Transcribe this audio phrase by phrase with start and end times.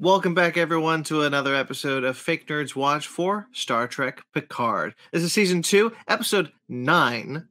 [0.00, 4.94] Welcome back, everyone, to another episode of Fake Nerds Watch for Star Trek Picard.
[5.12, 7.48] This is season two, episode nine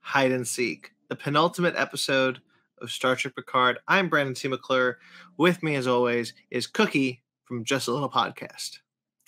[0.00, 2.40] Hide and Seek, the penultimate episode
[2.80, 3.78] of Star Trek Picard.
[3.88, 4.48] I'm Brandon T.
[4.48, 4.98] McClure.
[5.36, 8.78] With me, as always, is Cookie from Just a Little Podcast.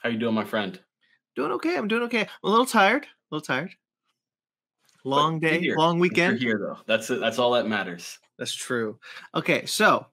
[0.03, 0.79] How you doing, my friend?
[1.35, 1.77] Doing okay.
[1.77, 2.23] I'm doing okay.
[2.23, 3.07] I'm a little tired.
[3.31, 3.75] A little tired.
[5.05, 5.77] Long But day, here.
[5.77, 6.39] long You're weekend.
[6.39, 6.79] here though.
[6.87, 7.21] That's it.
[7.21, 8.19] That's all that matters.
[8.39, 8.99] That's true.
[9.35, 10.07] Okay, so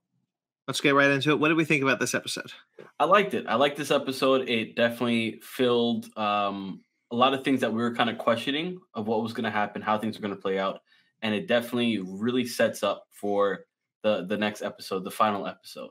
[0.67, 1.39] let's get right into it.
[1.39, 2.51] What did we think about this episode?
[2.99, 3.45] I liked it.
[3.47, 4.47] I liked this episode.
[4.49, 9.07] It definitely filled um, a lot of things that we were kind of questioning of
[9.07, 10.81] what was going to happen, how things were going to play out,
[11.21, 13.65] and it definitely really sets up for
[14.03, 15.89] the the next episode, the final episode.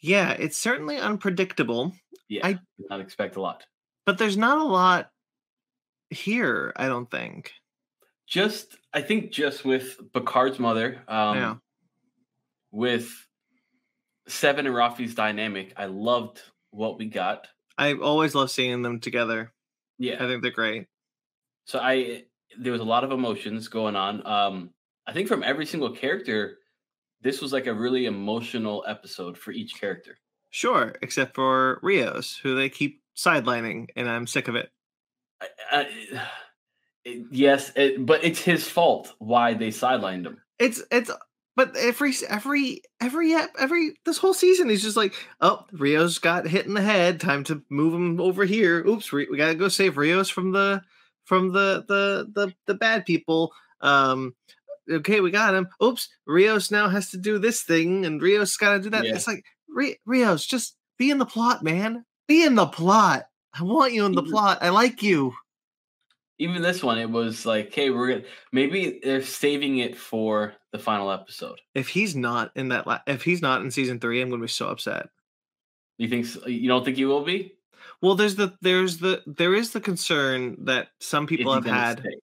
[0.00, 1.92] Yeah, it's certainly unpredictable,
[2.28, 3.64] Yeah, I- did not expect a lot.
[4.04, 5.10] but there's not a lot
[6.10, 7.52] here, I don't think.
[8.26, 11.54] Just, I think, just with Picard's mother, um, Yeah.
[12.70, 13.10] with
[14.28, 17.46] Seven and Raffi's dynamic, I loved what we got.
[17.78, 19.52] I always love seeing them together.
[19.98, 20.86] Yeah, I think they're great.
[21.64, 22.24] So I
[22.58, 24.26] there was a lot of emotions going on.
[24.26, 24.70] Um,
[25.06, 26.58] I think from every single character,
[27.20, 30.18] this was like a really emotional episode for each character.
[30.50, 34.70] Sure, except for Rios, who they keep sidelining, and I'm sick of it.
[35.40, 35.86] I, I,
[37.04, 40.38] it- yes, it, but it's his fault why they sidelined him.
[40.58, 41.10] It's it's
[41.56, 46.66] but every every every every this whole season he's just like, oh, Rios got hit
[46.66, 47.20] in the head.
[47.20, 48.86] Time to move him over here.
[48.86, 50.82] Oops, we, we gotta go save Rios from the
[51.24, 53.52] from the the the the bad people.
[53.80, 54.34] Um,
[54.90, 55.68] okay, we got him.
[55.82, 59.04] Oops, Rios now has to do this thing, and Rios got to do that.
[59.04, 59.14] Yeah.
[59.14, 62.04] It's like Ri- Rios, just be in the plot, man.
[62.26, 63.24] Be in the plot.
[63.58, 64.58] I want you in the plot.
[64.60, 65.34] I like you.
[66.38, 70.78] Even this one, it was like, hey, we're gonna maybe they're saving it for the
[70.78, 71.58] final episode.
[71.74, 74.48] If he's not in that, la- if he's not in season three, I'm gonna be
[74.48, 75.08] so upset.
[75.96, 76.46] You think so?
[76.46, 77.54] you don't think he will be?
[78.02, 82.00] Well, there's the there's the there is the concern that some people have had.
[82.00, 82.16] stay?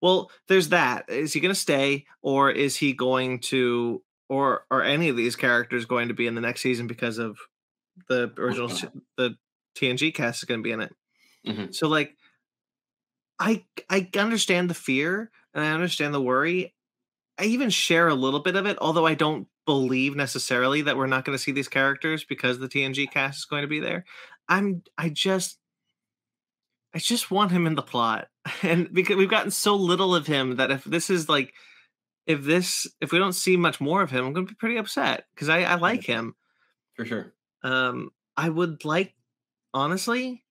[0.00, 1.08] Well, there's that.
[1.08, 5.36] Is he going to stay, or is he going to, or are any of these
[5.36, 7.38] characters going to be in the next season because of
[8.08, 8.68] the original
[9.16, 9.36] the
[9.74, 10.94] TNG cast is going to be in it?
[11.46, 11.74] Mhm.
[11.74, 12.16] So like,
[13.38, 16.74] I I understand the fear and I understand the worry.
[17.38, 21.06] I even share a little bit of it, although I don't believe necessarily that we're
[21.06, 24.04] not going to see these characters because the TNG cast is going to be there.
[24.48, 25.58] I'm I just
[26.94, 28.28] I just want him in the plot.
[28.62, 31.54] And because we've gotten so little of him that if this is like
[32.26, 35.26] if this if we don't see much more of him, I'm gonna be pretty upset
[35.34, 36.34] because I, I like him.
[36.96, 37.34] for sure.
[37.62, 39.14] Um I would like
[39.74, 40.44] honestly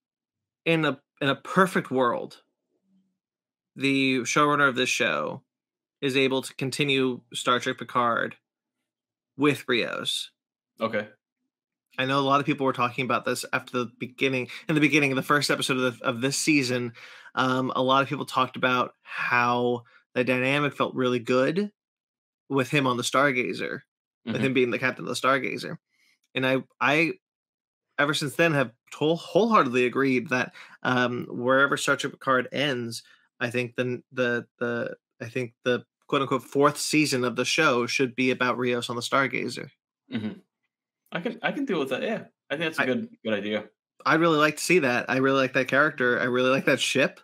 [0.64, 2.42] in a in a perfect world,
[3.76, 5.42] the showrunner of this show
[6.00, 8.36] is able to continue Star Trek Picard
[9.36, 10.30] with Rios.
[10.80, 11.08] Okay.
[11.98, 14.80] I know a lot of people were talking about this after the beginning, in the
[14.80, 16.94] beginning of the first episode of, the, of this season.
[17.34, 19.82] Um, a lot of people talked about how
[20.14, 21.70] the dynamic felt really good
[22.48, 23.80] with him on the Stargazer,
[24.26, 24.40] with Mhm.
[24.40, 25.78] him being the captain of the Stargazer,
[26.34, 27.14] and I, I,
[27.98, 33.02] ever since then have whole, wholeheartedly agreed that um, wherever Star Trek Picard ends,
[33.40, 37.86] I think the the the I think the quote unquote fourth season of the show
[37.86, 39.70] should be about Rios on the Stargazer.
[40.10, 40.32] hmm
[41.12, 42.02] I can I can deal with that.
[42.02, 43.64] Yeah, I think that's a I- good good idea.
[44.04, 45.08] I'd really like to see that.
[45.08, 46.18] I really like that character.
[46.18, 47.20] I really like that ship.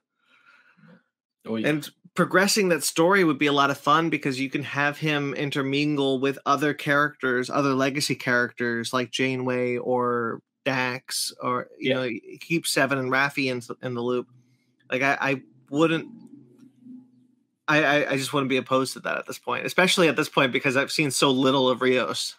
[1.46, 1.68] Oh, yeah.
[1.68, 5.34] And progressing that story would be a lot of fun because you can have him
[5.34, 11.94] intermingle with other characters, other legacy characters like Janeway or Dax, or you Yeah.
[12.06, 14.28] know, keep Seven and Raffi in, in the loop.
[14.90, 16.08] Like I, I wouldn't.
[17.66, 20.52] I, I, just wouldn't be opposed to that at this point, especially at this point
[20.52, 22.34] because I've seen so little of Rios.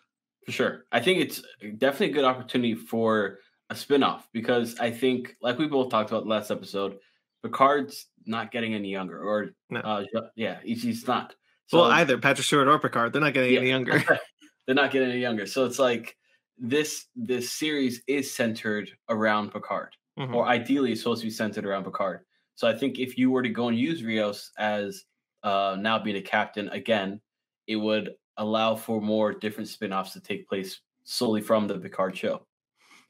[0.45, 0.85] For sure.
[0.91, 1.44] I think it's
[1.78, 3.38] definitely a good opportunity for
[3.69, 6.97] a spin-off because I think like we both talked about last episode,
[7.44, 9.79] Picard's not getting any younger or No.
[9.82, 10.05] uh
[10.35, 11.35] yeah, he's, not.
[11.72, 14.03] well, either Patrick Stewart or Picard, they're not getting yeah, any younger.
[14.66, 15.46] they're not getting any younger.
[15.46, 16.16] So it's like
[16.59, 19.96] this this series is centered around Picard.
[20.17, 20.35] Mhm.
[20.35, 22.26] Or ideally it's supposed to be centered around Picard.
[22.56, 25.06] So I think if you were to go and use Rios as
[25.44, 27.22] uh now being a captain again,
[27.67, 32.47] it would allow for more different spin-offs to take place solely from the Picard show.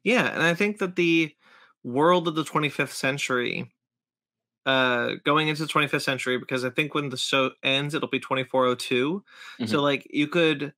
[0.04, 1.36] Yeah, and I think that the
[1.84, 3.72] world of the 25th century,
[4.66, 8.20] uh, going into the 25th century, because I think when the show ends, it'll be
[8.20, 9.24] 2402.
[9.66, 9.84] So Mhm.
[9.84, 10.74] like you could,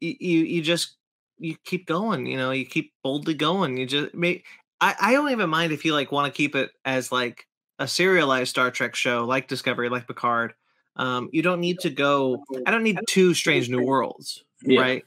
[0.00, 0.14] you,
[0.44, 0.96] you just
[1.38, 3.76] you keep going, you know, you keep boldly going.
[3.76, 4.44] You just make.
[4.80, 7.46] I I don't even mind if you like want to keep it as like
[7.78, 10.54] a serialized Star Trek show like Discovery, like Picard,
[10.96, 12.42] um, you don't need to go.
[12.66, 14.80] I don't need two Strange New Worlds, Yeah.
[14.80, 15.04] right?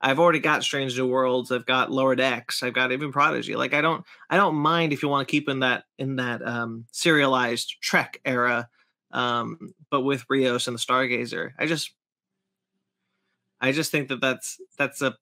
[0.00, 1.50] I've already got Strange New Worlds.
[1.50, 2.62] I've got Lower Decks.
[2.62, 3.56] I've got even Prodigy.
[3.56, 6.46] Like I don't, I don't mind if you want to keep in that in that
[6.46, 8.68] um, serialized Trek era,
[9.12, 9.58] um,
[9.90, 11.52] but with Rios and the Stargazer.
[11.58, 11.92] I just,
[13.60, 15.16] I just think that that's that's a.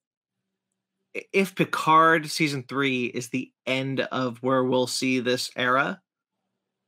[1.33, 6.01] If Picard season three is the end of where we'll see this era,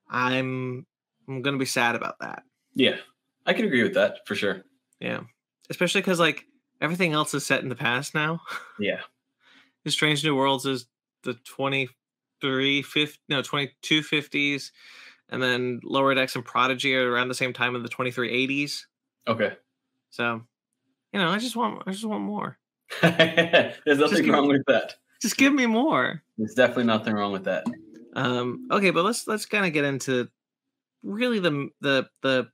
[0.09, 0.87] I'm
[1.29, 2.43] I'm gonna be sad about that.
[2.75, 2.97] Yeah,
[3.47, 4.65] I can agree with that for sure.
[5.01, 5.21] Yeah,
[5.71, 6.45] especially because like
[6.81, 8.41] everything else is set in the past now.
[8.79, 9.01] Yeah,
[9.85, 10.87] The Strange New Worlds is
[11.23, 14.71] the 23, 50, no, 22 50s,
[15.29, 18.83] and then Lower Decks and Prodigy are around the same time in the 23 80s.
[19.29, 19.53] okay.
[20.11, 20.43] So,
[21.13, 22.59] you know, I just want, I just want more.
[23.03, 24.95] There's nothing give- wrong with that.
[25.21, 26.23] Just give me more.
[26.37, 27.65] There's definitely nothing wrong with that.
[28.15, 30.29] Um, okay, but let's let's kind of get into
[31.03, 32.49] really the the the.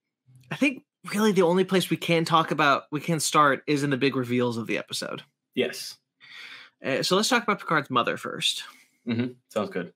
[0.50, 3.90] I think really the only place we can talk about we can start is in
[3.90, 5.22] the big reveals of the episode.
[5.54, 5.96] Yes.
[6.84, 8.64] Uh, so let's talk about Picard's mother first.
[9.06, 9.32] mm-hmm.
[9.48, 9.92] Sounds good.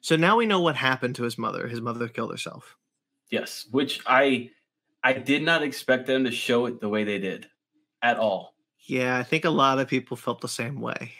[0.00, 1.68] So now we know what happened to his mother.
[1.68, 2.76] His mother killed herself.
[3.30, 4.50] Yes, which I
[5.02, 7.48] I did not expect them to show it the way they did
[8.02, 8.54] at all.
[8.88, 11.12] Yeah, I think a lot of people felt the same way.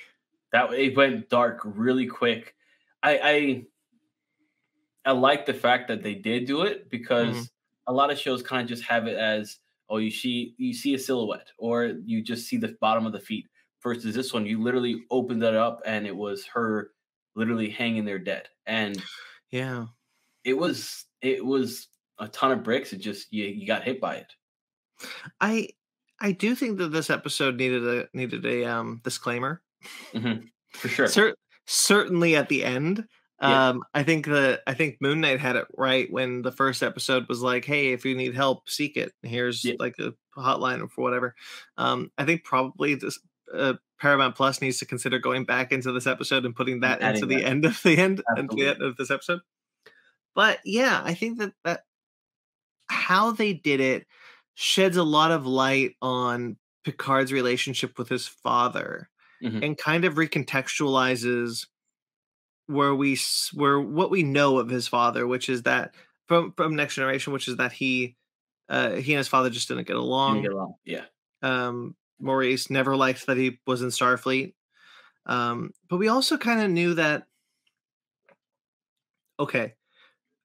[0.52, 2.54] That it went dark really quick.
[3.02, 3.66] I I
[5.04, 7.50] I like the fact that they did do it because Mhm.
[7.86, 10.94] a lot of shows kind of just have it as oh you see you see
[10.94, 13.46] a silhouette or you just see the bottom of the feet.
[13.82, 16.90] Versus this one, you literally opened that up and it was her
[17.36, 18.48] literally hanging there dead.
[18.66, 19.08] And
[19.50, 19.88] Yeah.
[20.44, 21.88] it was it was
[22.18, 22.92] a ton of bricks.
[22.92, 24.32] It just you, you got hit by it.
[25.40, 25.68] I
[26.20, 29.62] I do think that this episode needed a needed a um disclaimer.
[30.72, 31.06] For sure.
[31.06, 31.34] Cer-
[31.66, 33.04] certainly at the end.
[33.40, 33.68] Yeah.
[33.68, 37.28] Um I think that I think Moon Knight had it right when the first episode
[37.28, 39.12] was like, "Hey, if you need help, seek it.
[39.22, 39.74] Here's Yeah.
[39.78, 41.34] like a hotline for whatever."
[41.76, 43.18] Um I think probably this
[43.54, 47.26] uh, Paramount Plus needs to consider going back into this episode and putting that into
[47.26, 47.44] the that.
[47.44, 49.40] end of the end into the end of this episode.
[50.34, 51.84] But yeah, I think that that
[52.90, 54.06] how they did it
[54.60, 59.08] sheds a lot of light on Picard's relationship with his father
[59.42, 59.64] Mhm.
[59.64, 61.68] and kind of recontextualizes
[62.66, 63.16] where we
[63.54, 65.94] where what we know of his father which is that
[66.26, 68.16] from from next generation which is that he
[68.68, 70.74] uh he and his father just didn't get Didn't along get along.
[70.84, 71.04] Yeah.
[71.42, 74.54] um maurice never liked that he was in starfleet
[75.26, 77.26] um but we also kind of knew that
[79.38, 79.74] okay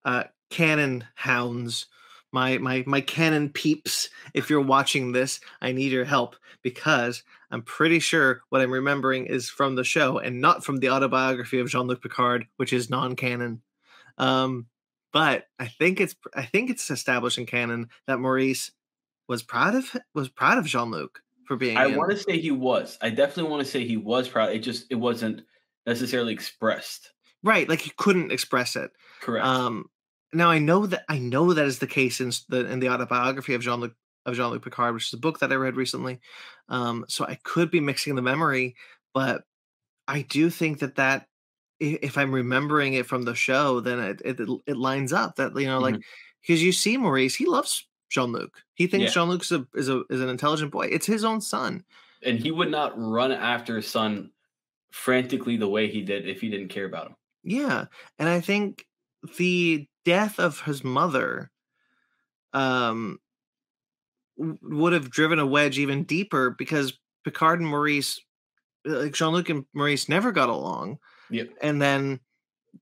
[0.05, 1.87] uh canon hounds
[2.33, 7.61] my my my canon peeps if you're watching this i need your help because i'm
[7.61, 11.69] pretty sure what i'm remembering is from the show and not from the autobiography of
[11.69, 13.61] jean-luc picard which is non-canon
[14.17, 14.65] um
[15.11, 18.71] but i think it's i think it's established in canon that maurice
[19.27, 22.51] was proud of was proud of jean-luc for being I in- want to say he
[22.51, 22.97] was.
[23.01, 24.51] I definitely want to say he was proud.
[24.51, 25.41] It just it wasn't
[25.85, 27.11] necessarily expressed.
[27.43, 29.45] right like he couldn't express it Correct.
[29.45, 29.89] Um,
[30.33, 33.53] now I know that I know that is the case in the in the autobiography
[33.53, 33.93] of Jean Luc
[34.25, 36.19] of Jean Luc Picard, which is a book that I read recently.
[36.69, 38.75] Um, so I could be mixing the memory,
[39.13, 39.43] but
[40.07, 41.27] I do think that that
[41.79, 45.67] if I'm remembering it from the show, then it it, it lines up that you
[45.67, 45.99] know like
[46.41, 48.61] because you see Maurice, he loves Jean Luc.
[48.75, 49.21] He thinks Yeah.
[49.21, 50.87] Jean Luc is a, is a is an intelligent boy.
[50.87, 51.83] It's his own son.
[52.25, 54.31] and he would not run after his son
[54.91, 57.15] frantically the way he did if he didn't care about him.
[57.43, 57.85] Yeah,
[58.19, 58.85] and I think
[59.37, 61.51] the death of his mother
[62.53, 63.19] um
[64.37, 68.19] would have driven a wedge even deeper because Picard and Maurice
[68.85, 70.99] like Jean-Luc and Maurice never got along.
[71.29, 71.51] Yep.
[71.61, 72.19] And then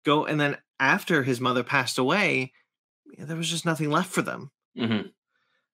[0.03, 2.53] go and then after his mother passed away,
[3.17, 4.51] there was just nothing left for them.
[4.75, 5.01] hmm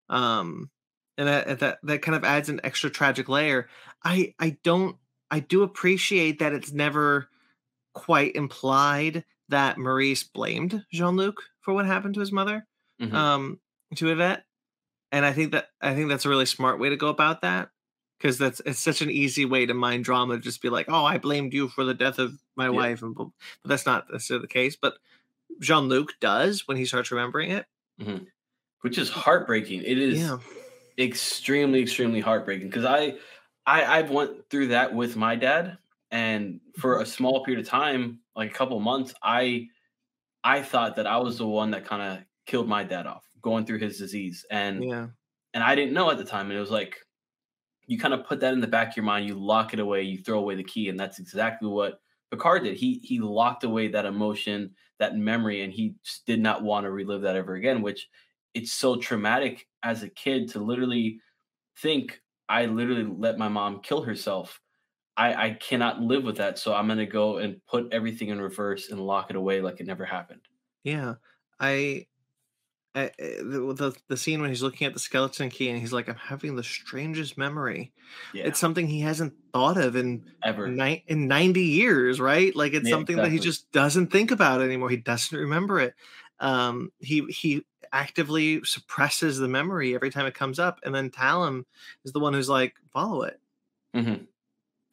[0.09, 0.69] Um
[1.17, 3.69] and that that that kind of adds an extra tragic layer.
[4.03, 4.97] I I don't
[5.31, 7.29] I do appreciate that it's never
[7.93, 12.67] quite implied that Maurice blamed Jean-Luc for what happened to his mother,
[13.01, 13.13] Mhm.
[13.13, 13.59] um,
[13.95, 14.45] to Yvette.
[15.11, 17.69] And I think that I think that's a really smart way to go about that.
[18.19, 21.19] Because that's it's such an easy way to mind drama, just be like, oh, I
[21.19, 23.27] blamed you for the death of my wife, and but
[23.63, 24.75] that's not necessarily the case.
[24.75, 24.95] But
[25.61, 27.67] Jean Luc does when he starts remembering it.
[28.81, 29.83] Which is heartbreaking.
[29.83, 30.39] It is Yeah,
[30.97, 33.17] extremely, extremely heartbreaking because I,
[33.65, 35.77] I, I've went through that with my dad,
[36.11, 39.67] and for a small period of time, like a couple months, I,
[40.43, 43.65] I thought that I was the one that kind of killed my dad off, going
[43.65, 45.07] through his disease, and yeah,
[45.53, 46.97] and I didn't know at the time, and it was like,
[47.87, 50.03] you kind of put that in the back of your mind, you lock it away,
[50.03, 51.99] you throw away the key, and that's exactly what
[52.31, 52.77] Picard did.
[52.77, 56.91] He he locked away that emotion, that memory and he just did not want to
[56.91, 58.07] relive that ever again which
[58.53, 61.19] it's so traumatic as a kid to literally
[61.79, 64.59] think i literally let my mom kill herself
[65.17, 68.41] i i cannot live with that so i'm going to go and put everything in
[68.41, 70.47] reverse and lock it away like it never happened
[70.83, 71.15] Yeah,
[71.59, 72.07] I,
[72.95, 73.11] I I-
[73.43, 76.15] the, the the scene when he's looking at the skeleton key and he's like, "I'm
[76.17, 77.93] having the strangest memory."
[78.31, 82.55] yeah It's something he hasn't thought of in ever ni- in 90 years, right?
[82.55, 84.89] Like it's Yeah, something that he just doesn't think about anymore.
[84.91, 85.95] He doesn't remember it.
[86.39, 91.65] Um, he he actively suppresses the memory every time it comes up, and then Tallinn
[92.05, 93.41] is the one who's like, "Follow it,"
[93.93, 94.27] Mhm.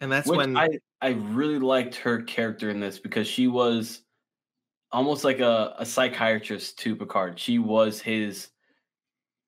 [0.01, 0.69] And that's Which when I
[1.01, 4.03] I really liked her character in this because she was
[4.93, 7.39] almost like a, a psychiatrist to Picard.
[7.39, 8.49] She was his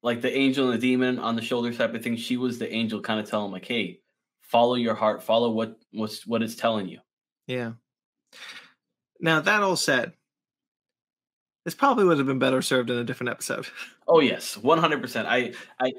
[0.02, 2.16] like the angel and the demon on the shoulder type of thing.
[2.16, 4.00] She was the angel kind of telling him like, hey,
[4.40, 7.00] follow your heart, follow what what's what it's telling you.
[7.46, 7.72] Yeah.
[9.20, 10.12] Now that all said,
[11.64, 13.66] this probably would have been better served in a different episode.
[14.08, 15.26] Oh yes, one hundred percent.
[15.26, 15.92] I I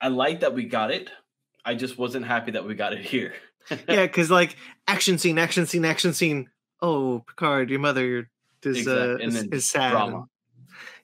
[0.00, 1.08] I like that we got it.
[1.64, 3.32] I just wasn't happy that we got it here.
[3.88, 4.56] yeah, because like
[4.86, 6.50] action scene, action scene, action scene.
[6.80, 8.30] Oh, Picard, your mother
[8.62, 9.90] is Exact- uh, is, is sad.
[9.92, 10.26] drama.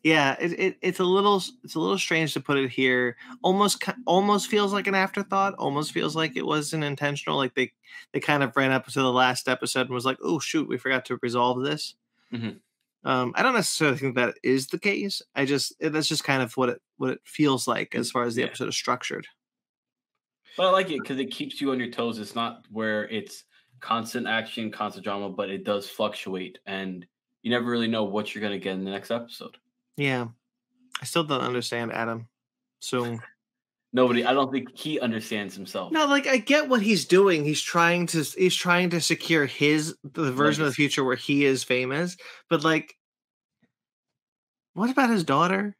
[0.02, 3.16] yeah, it, it it's a little it's a little strange to put it here.
[3.42, 5.54] Almost almost feels like an afterthought.
[5.58, 7.36] Almost feels like it wasn't intentional.
[7.36, 7.72] Like they
[8.12, 10.78] they kind of ran up to the last episode and was like, oh shoot, we
[10.78, 11.94] forgot to resolve this.
[12.32, 12.58] Mhm.
[13.06, 15.20] Um, I don't necessarily think that is the case.
[15.34, 18.24] I just it, that's just kind of what it what it feels like as far
[18.24, 18.48] as the Yeah.
[18.48, 19.26] episode is structured.
[20.56, 22.18] But I like it because it keeps you on your toes.
[22.18, 23.44] It's not where it's
[23.80, 27.06] constant action, constant drama, but it does fluctuate, and
[27.42, 29.56] you never really know what you're gonna get in the next episode.
[29.96, 30.28] Yeah,
[31.00, 32.28] I still don't understand Adam.
[32.80, 33.18] So
[33.92, 35.92] Nobody, I don't think he understands himself.
[35.92, 37.44] no, like I get what he's doing.
[37.44, 41.44] He's trying to he's trying to secure his the version of the future where he
[41.44, 42.16] is famous.
[42.50, 42.96] But like,
[44.74, 45.76] what about his daughter?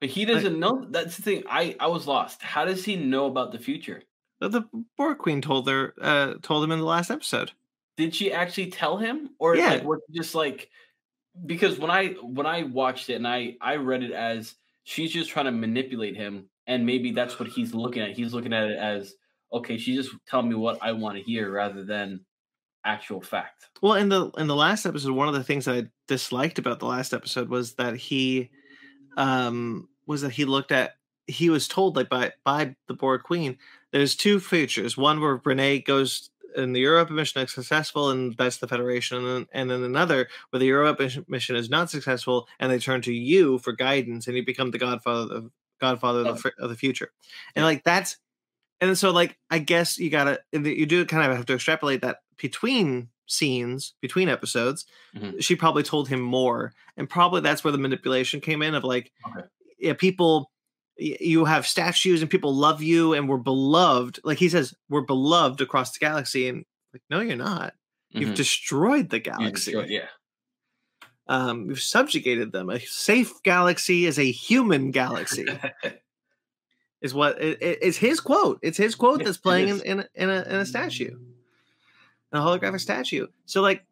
[0.00, 0.86] but he doesn't know.
[0.88, 1.42] That's the thing.
[1.48, 2.42] I I was lost.
[2.42, 4.02] How does he know about the future?
[4.40, 4.62] Uh, The
[4.96, 7.52] Borg Queen told her uh, told him in the last episode.
[7.96, 9.70] Did she actually tell him, or Yeah.
[9.74, 10.70] like was just like
[11.46, 14.54] because when I when I watched it and I I read it as
[14.84, 18.12] she's just trying to manipulate him, and maybe that's what he's looking at.
[18.12, 19.14] He's looking at it as
[19.52, 22.24] okay, she's just telling me what I want to hear rather than
[22.84, 23.66] actual fact.
[23.82, 26.86] Well, in the in the last episode, one of the things I disliked about the
[26.86, 28.50] last episode was that he
[29.16, 33.58] um was that he looked at he was told like by by the Borg Queen,
[33.92, 34.96] there's two futures.
[34.96, 39.26] One where Renee goes and the Europa mission is successful and that's the Federation, and
[39.26, 43.12] then, and then another where the Europa mission- is not successful and they turn to
[43.12, 46.64] you for guidance and you become the Godfather of Godfather of the, Oh.
[46.64, 47.10] of the future,
[47.54, 48.16] and like that's
[48.82, 52.18] and so like I guess you gotta you do kind of have to extrapolate that
[52.36, 54.86] between scenes between episodes.
[55.16, 55.40] Mhm.
[55.42, 59.12] She probably told him more, and probably that's where the manipulation came in of like,
[59.28, 59.46] Okay.
[59.78, 60.50] yeah, people.
[61.00, 64.20] You have statues and people love you and we're beloved.
[64.22, 66.48] Like he says, we're beloved across the galaxy.
[66.48, 67.74] And like, no, you're not.
[68.10, 68.36] You've Mhm.
[68.36, 69.72] destroyed the galaxy.
[69.72, 70.08] destroy- yeah.
[71.26, 72.68] Um, you've subjugated them.
[72.70, 75.46] A safe galaxy is a human galaxy.
[77.00, 78.58] is what it, it- it's his quote.
[78.62, 81.16] It's his quote Yeah, that's playing in, in, a, in a in a statue,
[82.32, 83.26] in a holographic statue.
[83.46, 83.84] So like,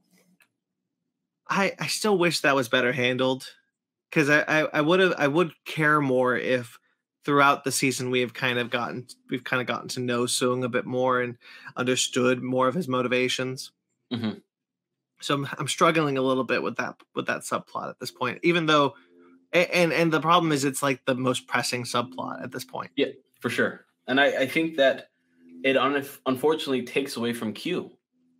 [1.48, 3.46] I I still wish that was better handled,
[4.10, 6.76] because I I, I would have I would care more if
[7.28, 10.64] throughout the season we have kind of gotten we've kind of gotten to know Soong
[10.64, 11.36] a bit more and
[11.76, 13.70] understood more of his motivations.
[14.10, 14.40] Mhm.
[15.20, 18.38] So I'm, I'm struggling a little bit with that with that subplot at this point,
[18.42, 18.94] even though.
[19.52, 22.90] And and the problem is, it's like the most pressing subplot at this point.
[22.96, 23.08] Yeah,
[23.40, 23.84] for sure.
[24.06, 25.08] And I, I think that
[25.64, 27.90] it un- unfortunately takes away from Q.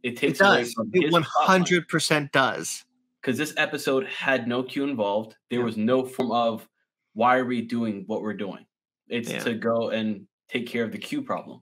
[0.02, 0.72] It It takes away does.
[0.72, 2.84] from It one hundred percent does.
[3.20, 5.36] because this episode had no Q involved.
[5.50, 5.64] There Yeah.
[5.66, 6.66] was no form of
[7.14, 8.64] why are we doing what we're doing.
[9.08, 9.38] It's Yeah.
[9.40, 11.60] to go and take care of the Q problem,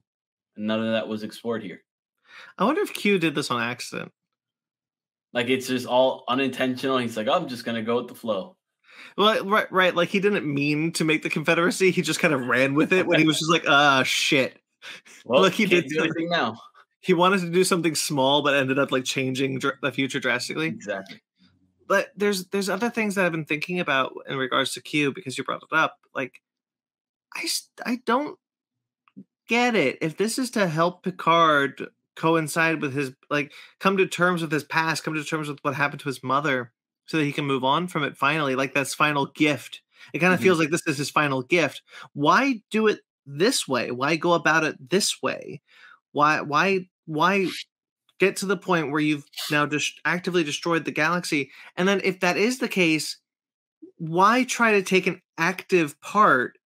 [0.56, 1.82] and none of that was explored here.
[2.58, 4.12] I wonder if Q did this on accident.
[5.32, 6.98] Like it's just all unintentional.
[6.98, 8.56] He's like, I'm just gonna go with the flow.
[9.16, 9.94] Well, right, right.
[9.94, 11.90] Like he didn't mean to make the Confederacy.
[11.90, 14.58] He just kind of ran with it when he was just like, ah, shit.
[15.24, 16.12] Well, Look, he did do something.
[16.12, 16.56] anything now.
[17.00, 20.68] He wanted to do something small, but ended up like changing dr- the future drastically.
[20.68, 21.20] Exactly.
[21.88, 25.36] But there's there's other things that I've been thinking about in regards to Q because
[25.36, 25.96] you brought it up.
[26.14, 26.40] Like,
[27.36, 27.46] I
[27.84, 28.38] I don't
[29.48, 29.98] get it.
[30.00, 34.64] If this is to help Picard coincide with his like come to terms with his
[34.64, 36.72] past, come to terms with what happened to his mother,
[37.06, 39.82] so that he can move on from it finally, like that's final gift.
[40.12, 40.44] It kind of Mhm.
[40.44, 41.82] feels like this is his final gift.
[42.12, 43.90] Why do it this way?
[43.90, 45.62] Why go about it this way?
[46.12, 47.48] Why why why
[48.18, 51.50] get to the point where you've now just actively destroyed the galaxy.
[51.76, 53.18] And then if that is the case,
[53.98, 56.58] why try to take an active part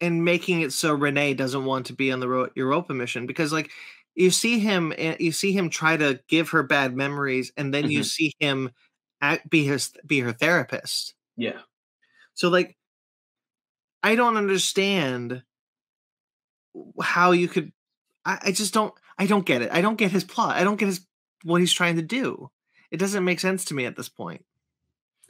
[0.00, 3.26] in making it so Renee doesn't want to be on the Europa mission?
[3.26, 3.70] Because like
[4.14, 7.90] you see him, eh, you see him try to give her bad memories, and then
[7.90, 8.04] you Mhm.
[8.04, 8.70] see him
[9.20, 11.14] act, be his be her therapist.
[11.36, 11.60] Yeah.
[12.34, 12.76] So like
[14.02, 15.42] I don't understand
[17.00, 17.72] how you could
[18.24, 19.70] I, I just don't I don't get it.
[19.72, 20.56] I don't get his plot.
[20.56, 21.06] I don't get his
[21.44, 22.50] what he's trying to do.
[22.90, 24.44] It doesn't make sense to me at this point.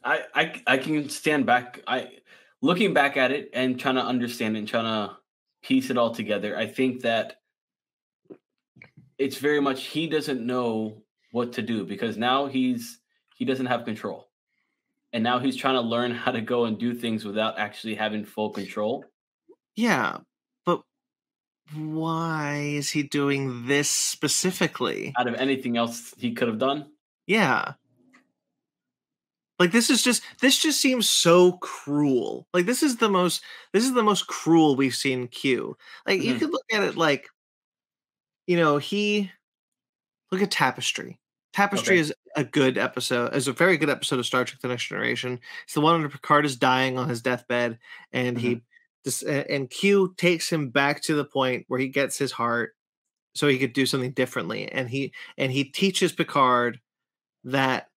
[0.02, 1.82] I, I I can stand back.
[1.86, 2.10] I
[2.62, 5.16] looking back at it and trying to understand and trying to
[5.62, 6.56] piece it all together.
[6.56, 7.36] I think that
[9.18, 11.02] it's very much he doesn't know
[11.32, 12.98] what to do because now he's
[13.36, 14.28] he doesn't have control,
[15.12, 18.24] and now he's trying to learn how to go and do things without actually having
[18.24, 19.04] full control.
[19.76, 20.18] Yeah,
[20.66, 20.82] but
[21.74, 25.14] why is he doing this specifically?
[25.18, 26.90] Out of anything else he could have done,
[27.26, 27.74] Yeah.
[29.60, 32.48] Like this is just this just seems so cruel.
[32.54, 33.42] Like this is the most
[33.74, 35.76] this is the most cruel we've seen Q.
[36.06, 36.40] Like you Mhm.
[36.40, 37.28] could look at it like
[38.46, 39.30] you know, he
[40.32, 41.18] look at Tapestry.
[41.52, 42.00] Tapestry Okay.
[42.00, 45.40] is a good episode, is a very good episode of Star Trek The Next Generation.
[45.64, 47.78] It's the one where Picard is dying on his deathbed
[48.12, 48.62] and he
[49.04, 52.74] just and Q takes him back to the point where he gets his heart
[53.34, 54.70] so he could do something differently.
[54.70, 56.80] And he and he teaches Picard
[57.44, 57.89] that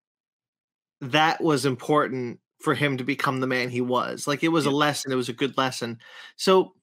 [1.11, 4.27] that was important for him to become the man he was.
[4.27, 5.99] Like it was a lesson, it was a good lesson.
[6.37, 6.73] So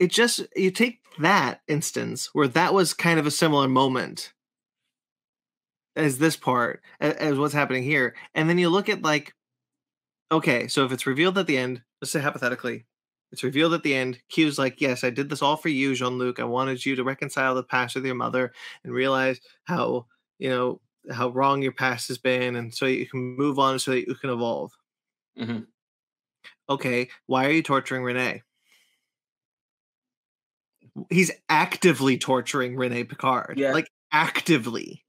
[0.00, 4.32] it just you take that instance where that was kind of a similar moment
[5.94, 9.34] as this part as what's happening here and then you look at like
[10.32, 12.86] okay so if it's revealed at the end let's say hypothetically
[13.32, 16.38] it's revealed at the end q's like yes i did this all for you jean-luc
[16.38, 18.52] i wanted you to reconcile the past with your mother
[18.84, 20.06] and realize how
[20.38, 20.80] you know
[21.12, 24.14] how wrong your past has been and so you can move on so that you
[24.14, 24.72] can evolve
[25.38, 25.66] Mhm.
[26.68, 28.42] okay why are you torturing renee
[31.10, 33.72] he's actively torturing renee picard Yeah.
[33.72, 35.04] like actively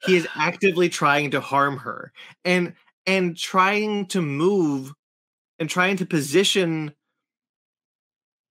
[0.00, 2.12] he is actively trying to harm her
[2.44, 2.74] and
[3.06, 4.92] and trying to move
[5.58, 6.94] and trying to position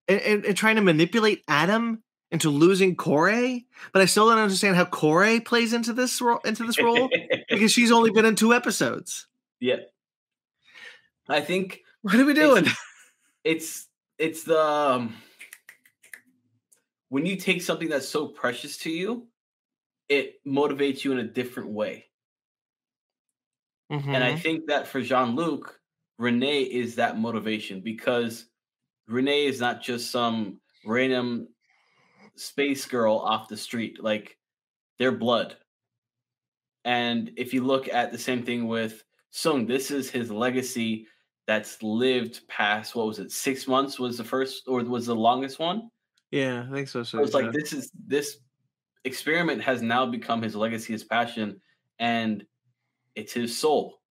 [0.08, 3.60] and, and, and trying to manipulate adam into losing Kore,
[3.94, 7.10] but I still don't understand how Kore plays into this role into this role
[7.50, 9.28] because she's only been in two episodes.
[9.60, 9.78] yeah,
[11.30, 12.66] I think What are we doing?
[13.44, 15.16] it's it's the um,
[17.10, 19.28] when you take something that's so precious to you
[20.10, 22.06] it motivates you in a different way
[23.90, 24.42] and i Mhm.
[24.42, 25.80] think that for jean-luc
[26.20, 28.46] renee is that motivation because
[29.08, 31.48] renee is not just some random
[32.36, 34.38] space girl off the street like
[35.00, 35.56] they're blood
[36.84, 41.08] and if you look at the same thing with soong this is his legacy
[41.48, 45.60] that's lived past what was it six months was the first or was the longest
[45.60, 45.90] one
[46.36, 47.04] yeah, I think so.
[47.04, 48.40] so I was like, this is this
[49.06, 51.62] experiment has now become his legacy, his passion,
[52.00, 52.46] and
[53.16, 54.02] it's his soul.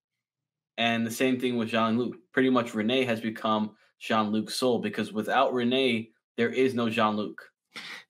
[0.79, 2.17] And the same thing with Jean Luc.
[2.33, 7.17] Pretty much, Renee has become Jean Luc's soul because without Renee, there is no Jean
[7.17, 7.43] Luc.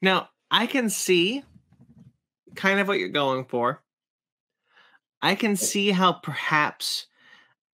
[0.02, 1.42] Now, I can see
[2.54, 3.82] kind of what you're going for.
[5.22, 7.06] I can see how perhaps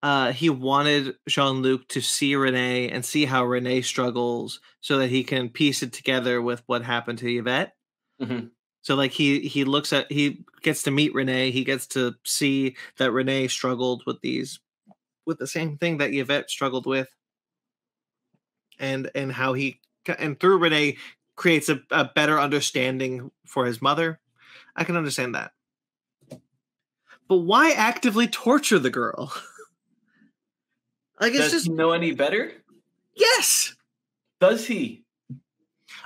[0.03, 5.09] uh, he wanted Jean Luc to see Renee and see how Renee struggles so that
[5.09, 7.75] he can piece it together with what happened to Yvette.
[8.21, 8.51] Mhm.
[8.83, 12.77] So like he he looks at he gets to meet Renee, he gets to see
[12.97, 14.59] that Renee struggled with these
[15.27, 17.09] with the same thing that Yvette struggled with.
[18.79, 19.81] And and how he
[20.19, 20.97] and through Renee
[21.41, 24.21] creates a, a better understanding for his mother.
[24.77, 25.53] I can understand that.
[27.29, 29.33] But why actively torture the girl?
[31.21, 32.53] like it's Does just he know any better?
[33.17, 33.75] yes.
[34.39, 35.03] Does he?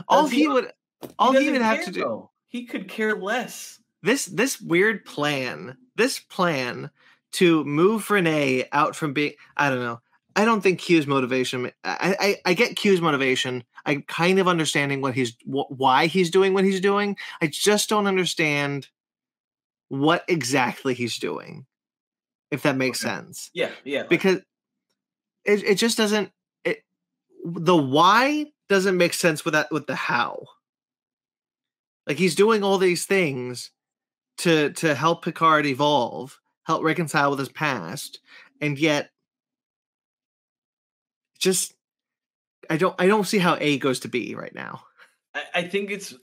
[0.06, 0.70] All Does he, he- would
[1.18, 2.30] all he doesn't would have to do though.
[2.46, 3.80] He could care less.
[4.04, 6.90] this this weird plan this plan
[7.32, 10.00] to move renee out from being i don't know
[10.36, 15.00] i don't think q's motivation i i, I get q's motivation i'm kind of understanding
[15.00, 18.88] what he's wh- why he's doing what he's doing i just don't understand
[19.88, 21.66] what exactly he's doing
[22.50, 23.14] if that makes Okay.
[23.14, 24.04] sense Yeah, yeah.
[24.04, 24.38] because
[25.44, 26.30] it, it just doesn't
[26.64, 26.82] it
[27.44, 30.42] the why doesn't make sense with that with the how
[32.06, 33.70] like he's doing all these things
[34.38, 38.20] to to help picard evolve help reconcile with his past
[38.60, 39.10] and yet
[41.44, 41.74] just
[42.68, 44.82] i don't i don't see how a goes to b right now
[45.34, 46.14] I, I think it's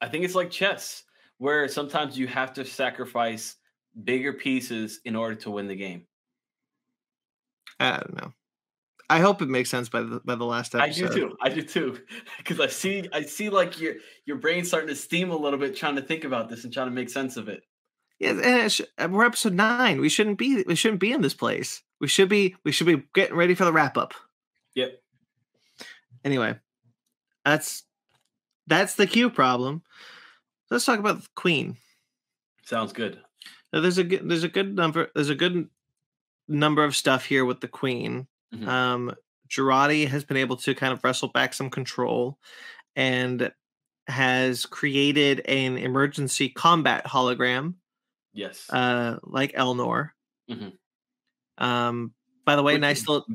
[0.00, 1.04] I think it's like chess.
[1.38, 3.56] where sometimes you have to sacrifice
[4.02, 6.06] bigger pieces in order to win the game.
[7.80, 8.32] I don't know.
[9.10, 11.06] I hope it makes sense by the by the last episode.
[11.06, 11.36] I do too.
[11.42, 12.00] I do too.
[12.38, 13.94] Because I see I see like your
[14.26, 16.88] your brain starting to steam a little bit trying to think about this and trying
[16.88, 17.62] to make sense of it.
[18.20, 20.00] Yeah, and uh, we're episode nine.
[20.00, 21.82] We shouldn't be we shouldn't be in this place.
[22.00, 24.14] We should be we should be getting ready for the wrap up.
[24.74, 25.00] Yep.
[26.24, 26.54] Anyway,
[27.44, 27.84] that's
[28.66, 29.82] that's the Q problem.
[30.70, 31.76] Let's talk about the Queen.
[32.64, 33.20] Sounds good.
[33.72, 35.68] Now, there's a good there's a good number there's a good
[36.48, 38.26] number of stuff here with the Queen.
[38.54, 38.66] Mhm.
[38.68, 39.14] Um,
[39.48, 42.38] Jurati has been able to kind of wrestle back some control
[42.96, 43.52] and
[44.08, 47.74] has created an emergency combat hologram,
[48.32, 48.68] Yes.
[48.70, 50.10] uh, like Elnor.
[50.50, 50.76] Mhm.
[51.58, 53.26] Um, by the way, Which nice little.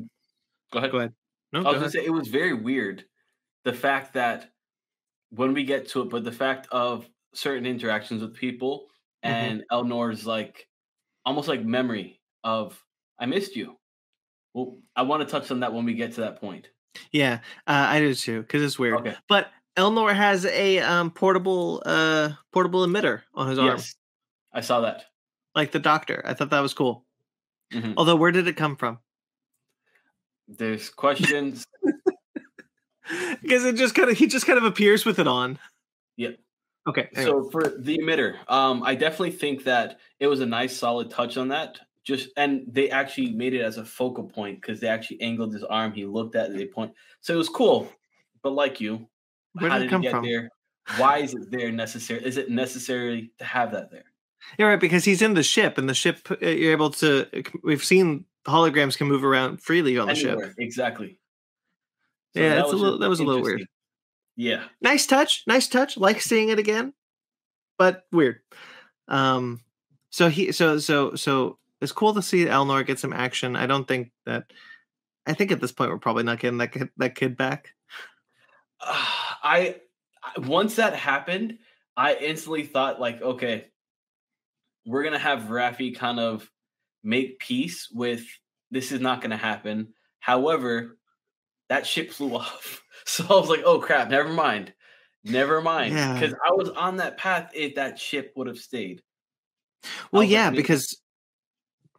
[0.72, 0.90] go ahead.
[0.92, 1.14] Go ahead.
[1.52, 3.04] No, I go was gonna say it was very weird
[3.64, 4.50] the fact that
[5.30, 8.88] when we get to it, but the fact of certain interactions with people
[9.24, 9.30] Mhm.
[9.30, 10.68] and Elnor's like
[11.24, 12.82] almost like memory of
[13.18, 13.78] I missed you.
[14.54, 16.70] Well, I want to touch on that when we get to that point.
[17.12, 18.98] Yeah, uh, I do too because it's weird.
[19.00, 19.16] Okay.
[19.28, 23.94] But Elnor has a um, portable uh, portable emitter on his arm, Yes,
[24.52, 25.04] I saw that.
[25.54, 26.22] like the Doctor.
[26.24, 27.06] I thought that was cool.
[27.72, 27.94] Mhm.
[27.96, 28.98] Although, where did it come from?
[30.58, 31.64] There's questions.
[33.42, 35.58] Because it just kind of he just kind of appears with it on.
[36.16, 36.38] Yep.
[36.88, 37.08] Okay.
[37.14, 41.36] So for the emitter, um, I definitely think that it was a nice, solid touch
[41.36, 41.80] on that.
[42.04, 45.64] Just and they actually made it as a focal point because they actually angled his
[45.64, 45.92] arm.
[45.92, 46.92] He looked at it, they point.
[47.20, 47.92] So it was cool.
[48.42, 49.06] But like you,
[49.52, 50.24] Where how did it come it get from?
[50.24, 50.48] there?
[50.96, 52.24] Why is it there necessary?
[52.24, 54.04] Is it necessary to have that there?
[54.58, 54.80] Yeah, right.
[54.80, 57.26] Because he's in the ship, and the ship uh, you're able to.
[57.62, 60.30] We've seen holograms can move around freely on the ship.
[60.32, 61.18] Anywhere, exactly.
[62.34, 63.66] Yeah, that it's a was little- that was a little weird.
[64.36, 65.96] Yeah, Nice touch, nice touch.
[65.98, 66.94] Like seeing it again,
[67.78, 68.40] but weird.
[69.08, 69.60] Um.
[70.10, 70.52] So he.
[70.52, 71.58] So so so.
[71.82, 73.56] It's cool to see Elnor get some action.
[73.56, 74.52] I don't think that.
[75.26, 77.74] I think at this point we're probably not getting that kid, that kid back.
[78.80, 79.76] I
[80.22, 81.58] I- once that happened,
[81.96, 83.66] I instantly thought like, okay,
[84.86, 86.50] we're gonna have Raffi kind of
[87.02, 88.24] make peace with
[88.70, 89.94] this is not gonna happen.
[90.20, 90.98] However,
[91.68, 94.72] that ship flew off, so I was like, oh crap, never mind,
[95.24, 96.14] never mind, Yeah.
[96.14, 99.02] because I was on that path if that ship would have stayed.
[100.12, 101.00] Well, was like, yeah, because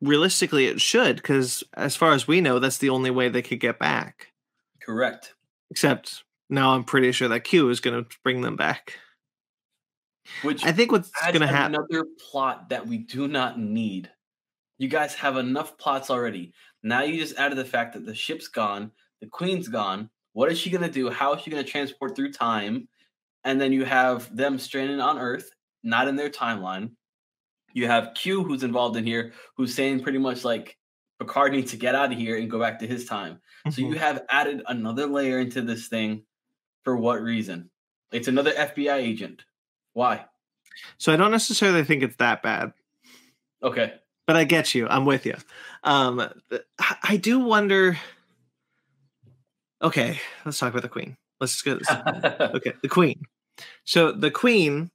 [0.01, 3.59] realistically it should, because as far as we know, that's the only way they could
[3.59, 4.27] get back.
[4.81, 5.33] Correct.
[5.69, 8.97] Except now I'm pretty sure that Q is going to bring them back.
[10.43, 11.75] Which I think what's going to happen.
[11.75, 14.09] another plot that we do not need.
[14.81, 16.53] You guys have enough plots already.
[16.81, 18.89] Now you just added the fact that the ship's gone,
[19.21, 20.09] the queen's gone.
[20.33, 21.11] What is she gonna do?
[21.11, 22.87] How is she gonna transport through time?
[23.43, 25.51] And then you have them stranded on Earth,
[25.83, 26.93] not in their timeline.
[27.73, 30.79] You have Q who's involved in here, who's saying pretty much like
[31.19, 33.39] Picard needs to get out of here and go back to his time.
[33.69, 33.97] So you Mhm.
[33.97, 36.25] have added another layer into this thing.
[36.83, 37.69] For what reason?
[38.11, 39.45] It's another FBI agent.
[39.93, 40.25] Why?
[40.97, 42.73] So I don't necessarily think it's that bad,
[43.61, 43.99] Okay.
[44.31, 44.87] But I get you.
[44.87, 45.35] I'm with you.
[45.83, 46.23] Um,
[47.03, 47.97] I do wonder.
[49.81, 51.17] Okay, let's talk about the Queen.
[51.41, 51.97] Let's just go.
[52.55, 53.23] Okay, the Queen.
[53.83, 54.89] So the Queen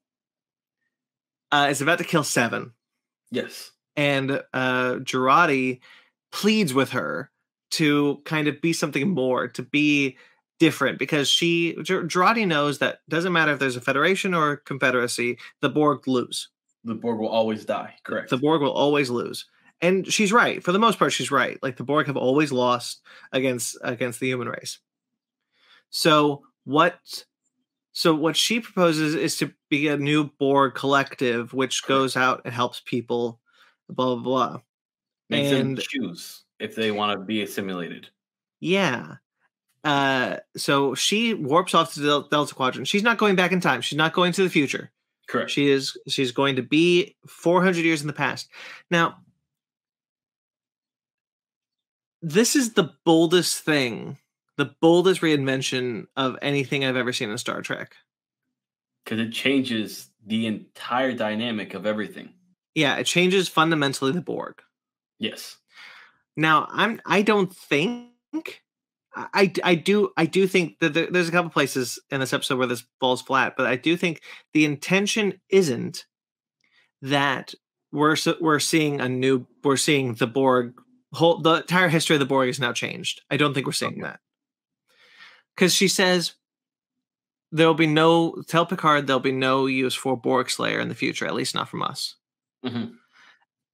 [1.53, 2.73] uh, is about to kill Seven.
[3.31, 3.73] yes.
[3.95, 5.81] and uh Jurati
[6.33, 7.31] pleads with her
[7.73, 10.17] to kind of be something more, to be
[10.59, 14.57] different, because she Gir- Jurati knows that doesn't matter if there's a federation or a
[14.57, 16.49] confederacy, the Borg lose.
[16.87, 17.95] The Borg will always die.
[18.05, 18.31] Correct.
[18.31, 19.45] The Borg will always lose.
[19.83, 20.63] And she's right.
[20.63, 21.59] For the most part, she's right.
[21.63, 24.79] Like the Borg have always lost against against the human race.
[25.91, 27.25] So what
[27.93, 32.55] so what she proposes is to be a new Borg collective, which goes out and
[32.55, 33.41] helps people,
[33.91, 34.61] blah blah blah.
[35.29, 38.09] Makes them and- choose if they want to be assimilated.
[38.61, 39.17] Yeah.
[39.85, 42.89] Uh, so she warps off to the Delta Quadrant.
[42.89, 43.83] She's not going back in time.
[43.83, 44.91] She's not going to the future.
[45.29, 45.51] Correct.
[45.51, 45.97] She is.
[46.09, 48.49] She's going to be 400 years in the past.
[48.91, 49.19] Now,
[52.23, 54.19] this is the boldest thing,
[54.57, 57.95] the boldest reinvention of anything I've ever seen in Star Trek.
[59.05, 62.31] Because it changes the entire dynamic of everything.
[62.75, 64.61] Yeah, it changes fundamentally the Borg.
[65.19, 65.57] Yes.
[66.37, 67.01] Now, I'm.
[67.07, 68.11] I don't think.
[69.17, 72.59] I, I, do I do think that there, there's a couple places in this episode
[72.59, 74.21] where this falls flat, but I do think
[74.53, 76.05] the intention isn't
[77.01, 77.55] that
[77.93, 80.75] we're we're seeing a new we're seeing the Borg
[81.15, 83.23] whole the entire history of the Borg is now changed.
[83.31, 84.03] I don't think we're seeing Okay.
[84.03, 84.21] that
[85.55, 86.35] because she says
[87.53, 91.27] there'll be no tell Picard there'll be no use for Borg Slayer in the future,
[91.27, 92.17] at least not from us.
[92.65, 92.97] Mhm.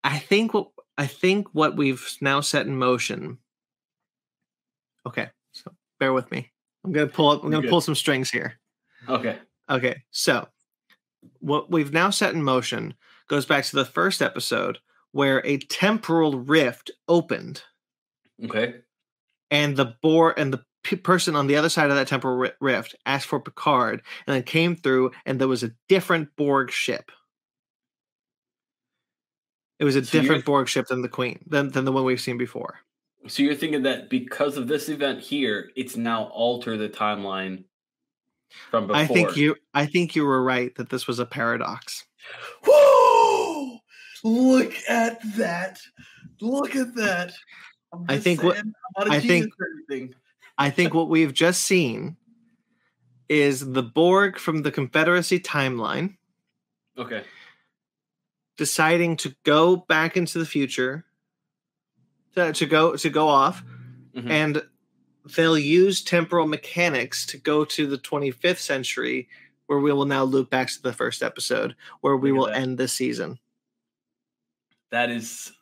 [0.05, 3.39] I think what I think what we've now set in motion.
[5.07, 6.51] Okay, so bear with me.
[6.85, 7.43] I'm gonna pull up.
[7.45, 8.59] I'm gonna pull some strings here.
[9.09, 9.39] Okay.
[9.71, 10.49] Okay, so
[11.41, 12.95] what we've now set in motion
[13.29, 14.79] goes back to the first episode
[15.13, 17.63] where a temporal rift opened,
[18.45, 18.81] Okay.
[19.51, 22.95] and the Borg and the p- person on the other side of that temporal rift
[23.07, 27.11] asked for Picard, and then came through, and there was a different Borg ship.
[29.79, 32.21] It was a So different Borg ship than the Queen than than the one we've
[32.21, 32.79] seen before.
[33.29, 37.65] So you're thinking that because of this event here, it's now alter the timeline
[38.71, 39.01] from before.
[39.03, 42.05] I think you I think you were right that this was a paradox.
[42.67, 43.79] Whoa!
[44.25, 45.81] Look at that!
[46.41, 47.33] Look at that!
[48.09, 48.57] I think what-
[48.97, 49.53] not a I think-
[50.59, 52.17] I think what we've just seen
[53.29, 56.17] is the Borg from the Confederacy timeline
[56.99, 57.25] Okay.
[58.59, 61.05] deciding to go back into the future
[62.35, 63.63] to, to go to go off
[64.15, 64.31] Mhm.
[64.31, 64.63] and
[65.37, 69.29] they'll use temporal mechanics to go to the 25th century
[69.67, 72.57] where we will now loop back to the first episode where we will that.
[72.57, 73.39] end this season.
[74.91, 75.53] That is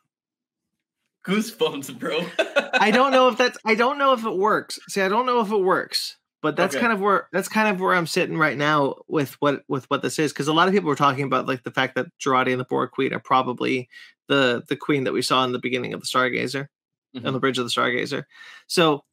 [1.25, 2.25] goosebumps, bro.
[2.73, 4.79] I don't know if that's I don't know if it works.
[4.89, 6.81] See, I don't know if it works, but that's Okay.
[6.81, 10.01] kind of where that's kind of where I'm sitting right now with what with what
[10.01, 12.51] this is because a lot of people were talking about like the fact that Jurati
[12.51, 13.89] and the Borg Queen are probably
[14.27, 16.67] the the queen that we saw in the beginning of the Stargazer
[17.15, 17.33] on Mhm.
[17.33, 18.23] the bridge of the Stargazer.
[18.67, 19.03] So,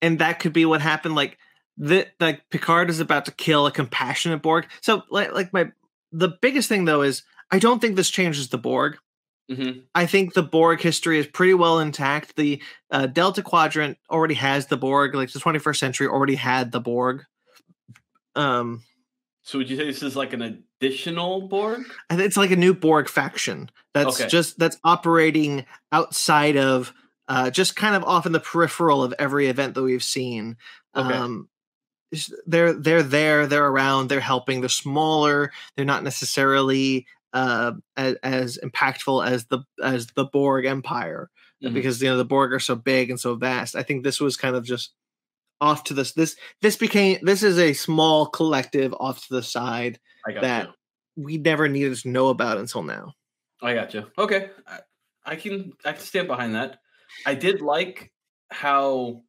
[0.00, 1.14] and that could be what happened.
[1.14, 1.38] Like
[1.76, 4.66] the like Picard is about to kill a compassionate Borg.
[4.80, 5.72] So like like my
[6.12, 8.98] the biggest thing though is I don't think this changes the Borg.
[9.56, 9.82] Mhm.
[9.94, 12.36] I think the Borg history is pretty well intact.
[12.36, 15.14] The uh, Delta Quadrant already has the Borg.
[15.14, 17.24] Like the 21st century already had the Borg.
[18.34, 18.82] Um,
[19.42, 20.42] So would you say this is like an
[20.80, 21.82] additional Borg?
[22.10, 24.28] and it's like a new Borg faction that's Okay.
[24.28, 26.92] just that's operating outside of,
[27.28, 30.56] uh, just kind of off in the peripheral of every event that we've seen.
[30.96, 31.12] Okay.
[31.14, 31.48] Um,
[32.46, 34.60] they're they're there, they're around, they're helping.
[34.60, 35.50] They're smaller.
[35.76, 41.30] They're not necessarily uh, as, as impactful as the as the Borg Empire.
[41.62, 41.74] Mhm.
[41.74, 43.76] because you know the Borg are so big and so vast.
[43.76, 44.92] I think this was kind of just
[45.60, 50.00] off to this this this became this is a small collective off to the side
[50.42, 50.66] that-
[51.16, 51.24] you.
[51.24, 53.12] we never needed to know about until now.
[53.62, 54.10] I got you.
[54.18, 54.80] Okay, I,
[55.24, 56.80] I can I can stand behind that.
[57.26, 58.10] I did like
[58.50, 59.22] how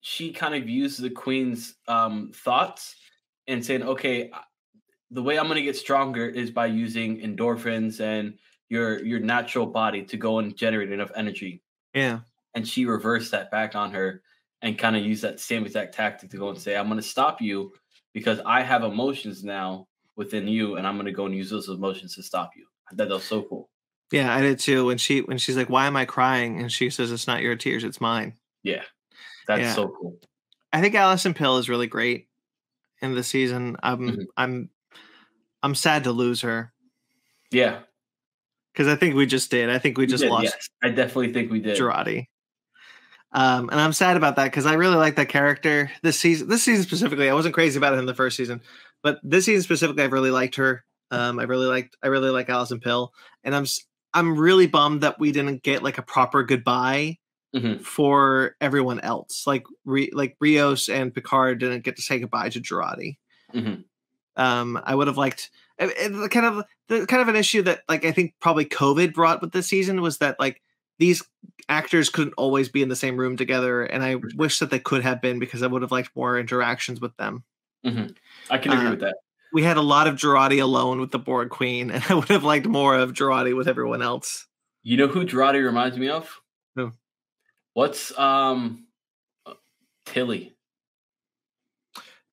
[0.00, 2.96] she kind of used the queen's um, thoughts
[3.46, 4.30] and saying, "Okay,
[5.10, 9.66] the way I'm going to get stronger is by using endorphins and your your natural
[9.66, 11.62] body to go and generate enough energy."
[11.94, 12.20] Yeah,
[12.54, 14.22] And she reversed that back on her
[14.62, 17.02] and kind of used that same exact tactic to go and say, "I'm going to
[17.06, 17.72] stop you
[18.12, 21.68] because I have emotions now within you, and I'm going to go and use those
[21.68, 23.70] emotions to stop you." I thought that was so cool.
[24.12, 24.86] yeah, I did too.
[24.86, 27.56] When she when she's like, "Why am I crying?" and she says, "It's not your
[27.56, 28.84] tears, it's mine." Yeah,
[29.46, 29.74] that's Yeah.
[29.74, 30.18] so cool.
[30.72, 32.28] I think Allison Pill is really great
[33.02, 33.76] in the season.
[33.82, 34.26] I'm Mhm.
[34.36, 34.70] I'm
[35.62, 36.72] I'm sad to lose her
[37.50, 37.80] Yeah,
[38.72, 39.70] because I think we just did.
[39.70, 40.68] I think we we just did, lost yes.
[40.82, 41.76] I definitely think we did.
[41.78, 42.26] Jurati.
[43.32, 46.48] Um, and I'm sad about that because I really like that character this season.
[46.48, 48.62] This season specifically, I wasn't crazy about it in the first season,
[49.02, 50.84] but this season specifically, I've really liked her.
[51.10, 53.12] Um, I really liked, I really like Allison Pill,
[53.44, 53.66] and I'm
[54.14, 57.18] I'm really bummed that we didn't get like a proper goodbye
[57.54, 57.82] Mhm.
[57.82, 59.46] for everyone else.
[59.46, 63.18] Like Re, like Rios and Picard didn't get to say goodbye to Jurati.
[63.54, 63.84] Mhm.
[64.38, 67.62] Um, I would have liked it- it- the kind of the kind of an issue
[67.62, 70.62] that like I think probably COVID brought with this season was that like
[70.98, 71.22] these
[71.68, 75.02] actors couldn't always be in the same room together, and I wish that they could
[75.02, 77.44] have been because I would have liked more interactions with them.
[77.84, 79.16] I can agree Uh, with that.
[79.52, 82.44] We had a lot of Jurati alone with the Borg Queen, and I would have
[82.44, 84.46] liked more of Jurati with everyone else.
[84.82, 86.40] You know who Jurati reminds me of?
[86.74, 86.92] Who?
[87.74, 88.86] What's um
[89.46, 89.54] uh,
[90.06, 90.54] Tilly?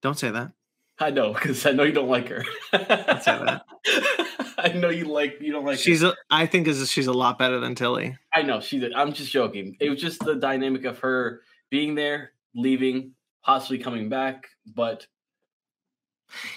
[0.02, 0.52] Don't say that.
[1.00, 2.44] I know because I know you don't like her.
[2.74, 5.78] I know you like you don't like.
[5.80, 6.10] She's, her.
[6.10, 8.18] a, I think, is she's a lot better than Tilly.
[8.34, 8.84] I know she's.
[8.84, 9.76] A, I'm just joking.
[9.80, 13.12] It was just the dynamic of her being there, leaving,
[13.44, 15.06] possibly coming back, but.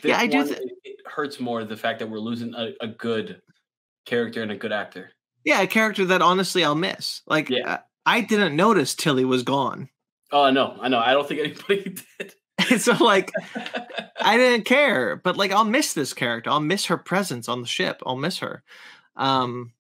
[0.03, 2.87] Yeah, I do thi- it, it hurts more the fact that we're losing a, a
[2.89, 3.43] good
[4.07, 5.11] character and a good actor.
[5.45, 7.21] Yeah, a character that honestly I'll miss.
[7.27, 7.75] Like, Yeah.
[7.75, 9.91] uh, I didn't notice Tilly was gone,
[10.33, 10.99] Oh, I know, I know.
[10.99, 12.35] I don't think anybody did.
[12.71, 13.31] and so like
[14.21, 16.51] I didn't care, but like I'll miss this character.
[16.51, 18.03] I'll miss her presence on the ship.
[18.05, 18.63] I'll miss her.
[19.17, 19.73] Um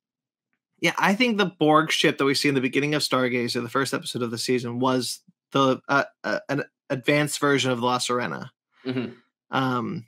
[0.81, 3.69] yeah, I think the Borg ship that we see in the beginning of Stargazer, the
[3.69, 8.51] first episode of the season, was the uh, uh, an advanced version of La Sirena.
[8.87, 9.15] Mhm.
[9.51, 10.07] um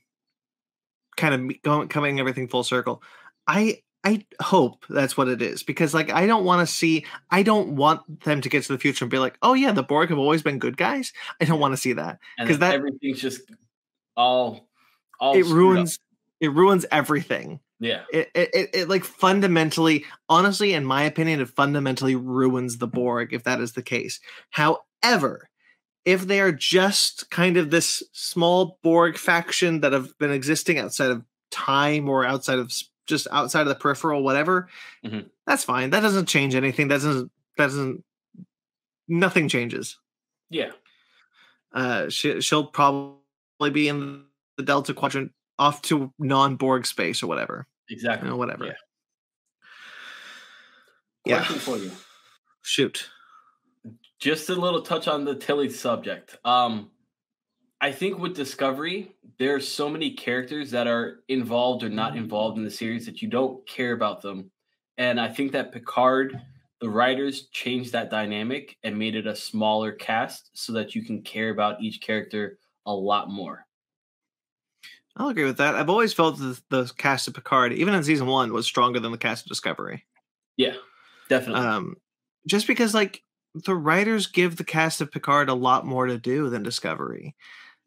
[1.17, 3.03] kind of going coming everything full circle.
[3.47, 7.43] I I hope that's what it is because like I don't want to see I
[7.43, 10.09] don't want them to get to the future and be like, "Oh yeah, the Borg
[10.09, 13.43] have always been good guys." I don't want to see that because that everything's just
[14.17, 14.69] all
[15.21, 16.01] all it ruins up.
[16.41, 17.61] it ruins everything.
[17.79, 18.03] Yeah.
[18.11, 23.35] It, it, it it like fundamentally honestly in my opinion it fundamentally ruins the Borg
[23.35, 24.19] if that is the case.
[24.51, 25.51] However,
[26.07, 31.11] if they are just kind of this small Borg faction that have been existing outside
[31.11, 32.73] of time or outside of
[33.11, 34.68] just outside of the peripheral, whatever,
[35.05, 35.27] mm-hmm.
[35.46, 35.90] that's fine.
[35.90, 36.88] That doesn't change anything.
[36.88, 38.05] That doesn't that doesn't
[39.07, 39.99] nothing changes.
[40.49, 40.70] Yeah.
[41.73, 44.25] Uh, she she'll probably be in
[44.57, 47.66] the Delta Quadrant, off to non Borg space or whatever.
[47.88, 48.27] Exactly.
[48.27, 48.66] You know, whatever.
[48.66, 48.73] Yeah.
[51.37, 51.61] Question yeah.
[51.61, 51.90] for you.
[52.62, 53.09] Shoot.
[54.18, 56.37] Just a little touch on the Tilly subject.
[56.44, 56.90] Um,
[57.81, 62.64] I think with Discovery, there's so many characters that are involved or not involved in
[62.64, 64.51] the series that you don't care about them.
[64.99, 66.38] And I think that Picard,
[66.81, 71.23] the writers changed that dynamic and made it a smaller cast so that you can
[71.23, 73.66] care about each character a lot more.
[75.16, 75.75] I'll agree with that.
[75.75, 79.12] I've always felt that the cast of Picard, even in season one, was stronger than
[79.12, 80.05] the cast of Discovery.
[80.57, 80.75] Yeah,
[81.31, 81.66] definitely.
[81.66, 81.97] Um,
[82.47, 83.23] just because like
[83.55, 87.35] the writers give the cast of Picard a lot more to do than Discovery.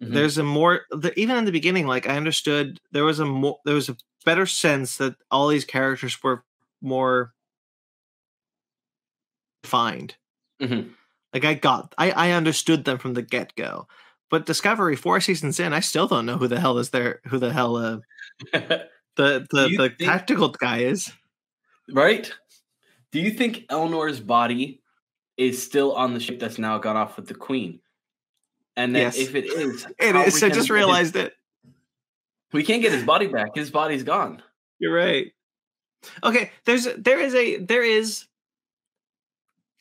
[0.01, 0.13] Mm-hmm.
[0.13, 3.59] There's a more the, even in the beginning, like I understood there was a more
[3.65, 6.43] there was a better sense that all these characters were
[6.81, 7.33] more
[9.61, 10.15] defined.
[10.61, 10.89] Mm-hmm.
[11.33, 13.87] Like I got I I understood them from the get go.
[14.29, 17.21] But Discovery, four seasons in, I still don't know who the hell is there.
[17.27, 17.97] Who the hell uh,
[18.53, 21.11] the the the think, tactical guy is?
[21.91, 22.31] Right?
[23.11, 24.81] Do you think Elnor's body
[25.37, 27.79] is still on the ship that's now gone off with the Queen?
[28.75, 29.17] And then yes.
[29.17, 30.43] if it is, it is.
[30.43, 31.33] I just realized his, it.
[32.51, 33.55] We can't get his body back.
[33.55, 34.41] His body's gone.
[34.79, 35.31] You're right.
[36.23, 38.25] Okay, there's there is a there is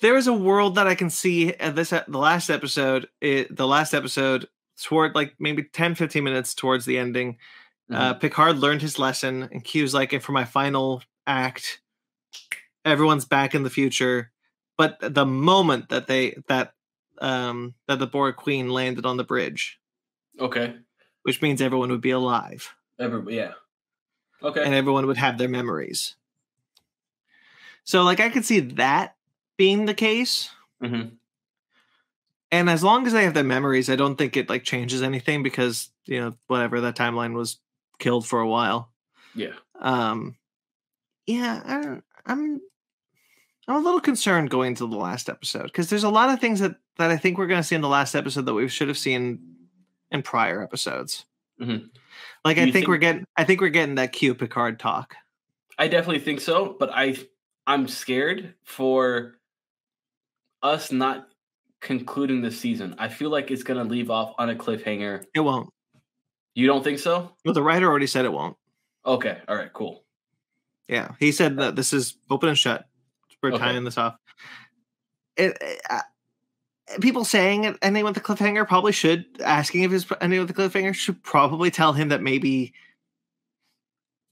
[0.00, 3.66] there is a world that I can see at this the last episode it, the
[3.66, 4.48] last episode
[4.82, 7.38] toward like maybe 10 15 minutes towards the ending
[7.90, 8.02] uh, mm-hmm.
[8.02, 11.80] uh Picard learned his lesson and Q's like for my final act
[12.84, 14.32] everyone's back in the future
[14.76, 16.72] but the moment that they that
[17.20, 19.78] um that the Borg Queen landed on the bridge
[20.38, 20.74] okay
[21.22, 23.52] which means everyone would be alive Every, yeah
[24.42, 26.16] okay and everyone would have their memories
[27.84, 29.16] so like I could see that
[29.56, 30.50] being the case.
[30.82, 31.14] Mm-hmm.
[32.50, 35.42] And as long as they have their memories, I don't think it like changes anything
[35.42, 37.58] because you know whatever that timeline was
[37.98, 38.90] killed for a while.
[39.34, 39.54] Yeah.
[39.80, 40.36] Um.
[41.26, 42.60] Yeah, I don't, I'm.
[43.68, 46.60] I'm a little concerned going to the last episode because there's a lot of things
[46.60, 48.88] that that I think we're going to see in the last episode that we should
[48.88, 49.40] have seen
[50.10, 51.24] in prior episodes.
[51.60, 51.86] Mm-hmm.
[52.44, 55.14] Like I think, think, we're getting, I think we're getting that Q Picard talk.
[55.78, 57.16] I definitely think so, but I,
[57.66, 59.38] I'm scared for
[60.62, 61.28] us not
[61.80, 62.94] concluding the season.
[62.98, 65.24] I feel like it's going to leave off on a cliffhanger.
[65.34, 65.70] It won't.
[66.54, 67.32] You don't think so?
[67.44, 68.56] Well, the writer already said it won't.
[69.06, 69.38] Okay.
[69.48, 69.72] All right.
[69.72, 70.04] Cool.
[70.88, 72.86] Yeah, he said that this is open and shut.
[73.42, 73.58] We're okay.
[73.58, 74.16] tying this off.
[75.36, 76.00] It, it uh,
[77.00, 80.54] people saying it ending with the cliffhanger probably should asking if it's ending with the
[80.54, 82.72] cliffhanger should probably tell him that maybe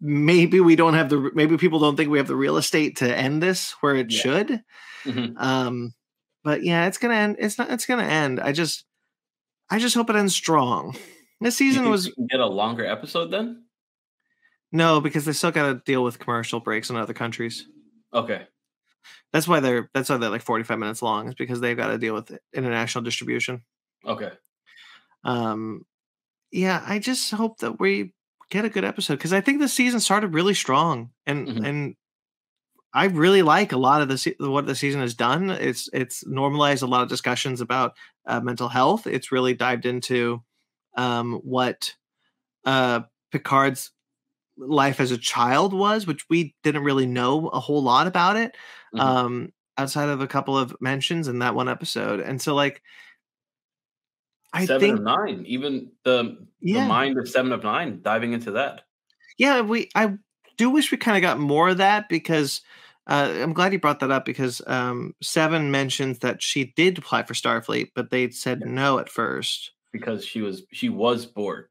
[0.01, 3.17] maybe we don't have the maybe people don't think we have the real estate to
[3.17, 4.21] end this where it yeah.
[4.21, 4.65] should.
[5.05, 5.39] Mm-hmm.
[5.39, 5.95] Um,
[6.43, 7.37] but yeah, it's gonna end.
[7.39, 7.71] It's not.
[7.71, 8.41] It's gonna end.
[8.41, 8.85] I just,
[9.69, 10.97] I just hope it ends strong.
[11.41, 13.65] This season was get a longer episode then.
[14.73, 17.67] No, because they still got to deal with commercial breaks in other countries.
[18.15, 18.47] Okay,
[19.33, 21.29] that's why they're that's why they're like forty five minutes long.
[21.29, 23.63] Is because they've got to deal with international distribution.
[24.07, 24.31] Okay.
[25.25, 25.85] Um,
[26.51, 28.13] yeah, I just hope that we
[28.51, 31.65] get a good episode because I think the season started really strong and mm-hmm.
[31.65, 31.97] and
[32.93, 35.51] I really like a lot of the what the season has done.
[35.51, 39.07] It's it's normalized a lot of discussions about uh, mental health.
[39.07, 40.43] It's really dived into
[40.97, 41.95] um, what
[42.65, 43.93] uh, Picard's
[44.61, 48.57] life as a child was, which we didn't really know a whole lot about it
[48.95, 49.01] mm-hmm.
[49.01, 52.21] um, outside of a couple of mentions in that one episode.
[52.21, 52.83] And so, like,
[54.53, 56.83] I seven think, of nine, even the yeah.
[56.83, 58.83] the mind of seven of nine, diving into that.
[59.39, 60.15] Yeah, we I
[60.57, 62.61] do wish we kind of got more of that because
[63.07, 67.25] uh, I'm glad you brought that up because um, Seven mentions that she did apply
[67.25, 71.67] for Starfleet, but they said no at first because she was she was Borg.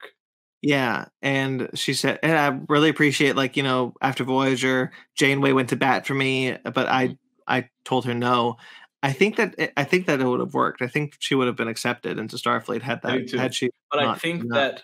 [0.62, 5.70] Yeah, and she said, and I really appreciate like you know after Voyager, Janeway went
[5.70, 7.14] to bat for me, but I mm-hmm.
[7.48, 8.58] I told her no.
[9.02, 10.82] I think that eh, I think that it would have worked.
[10.82, 13.70] I think she would have been accepted into Starfleet had that had she.
[13.90, 14.84] But I think that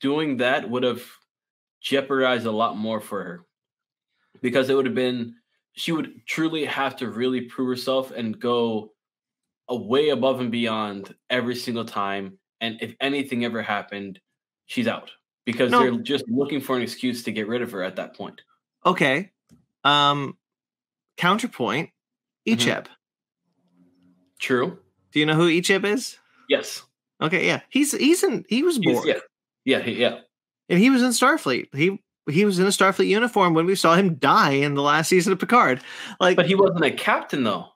[0.00, 1.02] doing that would have
[1.80, 3.46] jeopardized a lot more for her
[4.42, 5.34] because it would have been
[5.72, 8.92] she would truly have to really prove herself and go
[9.68, 12.38] way above and beyond every single time.
[12.60, 14.20] And if anything ever happened,
[14.66, 15.10] she's out
[15.44, 15.80] because No.
[15.80, 18.40] they're just looking for an excuse to get rid of her at that point.
[18.86, 19.30] Okay.
[19.84, 20.36] Um
[21.16, 21.90] counterpoint,
[22.46, 22.86] Mhm.
[24.38, 24.78] True.
[25.12, 26.18] Do you know who Icheb is?
[26.48, 26.82] Yes.
[27.22, 27.60] Okay, yeah.
[27.70, 29.06] He's he's in he was Borg.
[29.06, 29.14] yeah.
[29.64, 29.80] Yeah.
[29.80, 30.20] he- Yeah.
[30.68, 31.74] And he was in Starfleet.
[31.74, 31.98] He
[32.30, 35.32] he was in a Starfleet uniform when we saw him die in the last season
[35.32, 35.82] of Picard.
[36.20, 37.68] Like But he wasn't a captain though.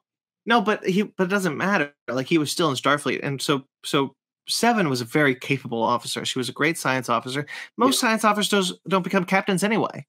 [0.47, 1.95] no, but he but it doesn't matter.
[2.09, 3.20] Like he was still in Starfleet.
[3.22, 4.14] And so so
[4.49, 6.24] Seven was a very capable officer.
[6.24, 7.46] She was a great science officer.
[7.76, 10.07] Most science officers don't become captains anyway.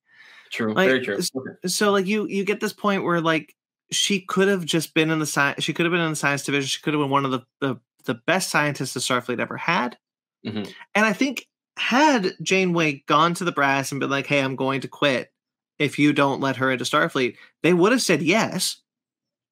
[0.51, 0.73] True.
[0.73, 1.17] Like, Very true.
[1.17, 1.67] s- Okay.
[1.67, 3.53] so like you you get this point where like
[3.91, 6.43] she could have just been in the science she could have been in the science
[6.43, 7.75] division she could have been one of the the,
[8.05, 9.97] the best scientists the starfleet ever had
[10.45, 10.71] Mhm.
[10.95, 14.81] and i think had janeway gone to the brass and been like hey i'm going
[14.81, 15.31] to quit
[15.79, 18.77] if you don't let her into starfleet they would have said yes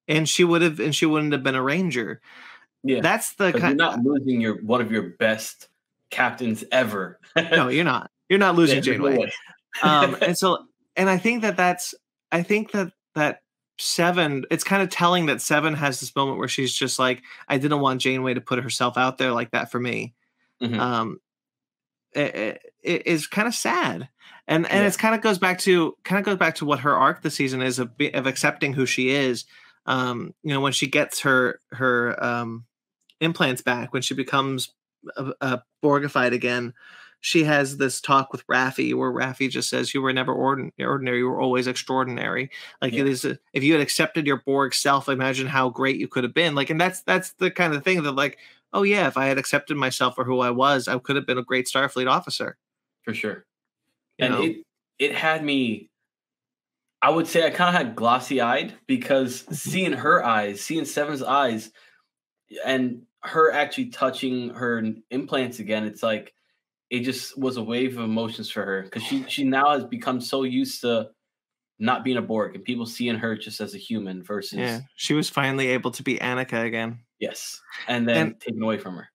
[0.06, 2.20] and she would have and she wouldn't have been a ranger
[2.84, 3.00] Yeah.
[3.00, 5.68] that's the 'Cause you're kind not losing your one of your best
[6.10, 7.18] captains ever.
[7.36, 9.30] no you're not you're not losing janeway
[9.82, 10.64] um and so
[10.96, 11.94] and i think that that's
[12.32, 13.40] i think that that
[13.78, 17.58] seven it's kind of telling that seven has this moment where she's just like i
[17.58, 20.14] didn't want janeway to put herself out there like that for me
[20.62, 20.78] Mhm.
[20.78, 21.20] um
[22.12, 24.08] it, it, it is kind of sad
[24.48, 24.86] and and Yeah.
[24.86, 27.34] it's kind of goes back to kind of goes back to what her arc this
[27.34, 29.44] season is of, of accepting who she is
[29.86, 32.64] um you know when she gets her her um
[33.20, 34.72] implants back when she becomes
[35.16, 36.74] a, a borgified again
[37.20, 41.18] she has this talk with Raffi where Raffi just says you were never ordin- ordinary
[41.18, 42.50] you were always extraordinary
[42.80, 43.00] like Yeah.
[43.02, 46.08] it is a, uh, if you had accepted your Borg self imagine how great you
[46.08, 48.38] could have been like and that's that's the kind of thing that like
[48.72, 51.38] oh yeah if I had accepted myself for who I was I could have been
[51.38, 52.56] a great Starfleet officer
[53.02, 53.44] for sure.
[54.18, 54.42] You and know?
[54.42, 54.56] it
[54.98, 55.90] it had me
[57.00, 61.22] I would say I kind of had glossy eyed because seeing her eyes, seeing Seven's
[61.22, 61.70] eyes,
[62.64, 66.32] and her actually touching her implants again, it's like
[66.90, 70.20] it just was a wave of emotions for her because she she now has become
[70.20, 71.10] so used to
[71.78, 75.14] not being a Borg and people seeing her just as a human versus yeah she
[75.14, 79.08] was finally able to be Annika again yes, and then And- taken away from her.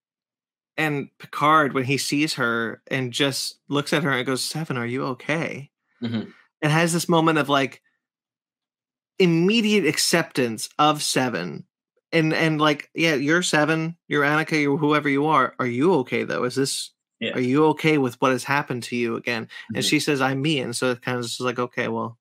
[0.77, 4.85] and Picard when he sees her and just looks at her and goes Seven are
[4.85, 5.71] you okay
[6.01, 6.31] Mhm.
[6.61, 7.81] and has this moment of like
[9.19, 11.65] immediate acceptance of seven
[12.13, 16.23] and and like yeah you're seven you're annika you're whoever you are are you okay
[16.23, 17.33] though is this Yeah.
[17.33, 19.89] are you okay with what has happened to you again and Mhm.
[19.89, 22.17] she says i'm me and so it kind of just like okay well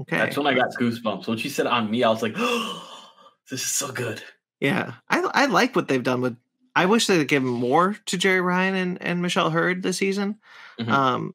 [0.00, 1.26] okay That's when I got goosebumps.
[1.26, 2.82] When she said on me, I was like, oh,
[3.50, 4.22] this is so good.
[4.60, 6.36] yeah i i like what they've done with
[6.74, 10.38] i wish they'd given more to jeri ryan and and michelle hurd this season
[10.80, 10.88] Mhm.
[10.90, 11.34] um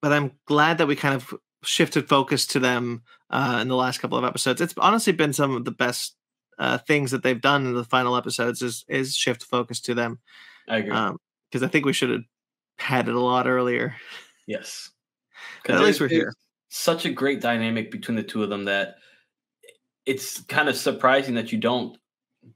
[0.00, 3.98] but i'm glad that we kind of shifted focus to them uh in the last
[4.00, 6.14] couple of episodes it's honestly been some of the best
[6.58, 10.18] uh things that they've done in the final episodes is is shift focus to them
[10.68, 10.92] I agree.
[10.92, 11.18] um
[11.50, 12.22] because i think we should have
[12.78, 13.94] had it a lot earlier
[14.46, 14.90] Yes.
[15.68, 16.32] At least we're here.
[16.68, 18.96] Such a great dynamic between the two of them that
[20.04, 21.96] it's kind of surprising that you don't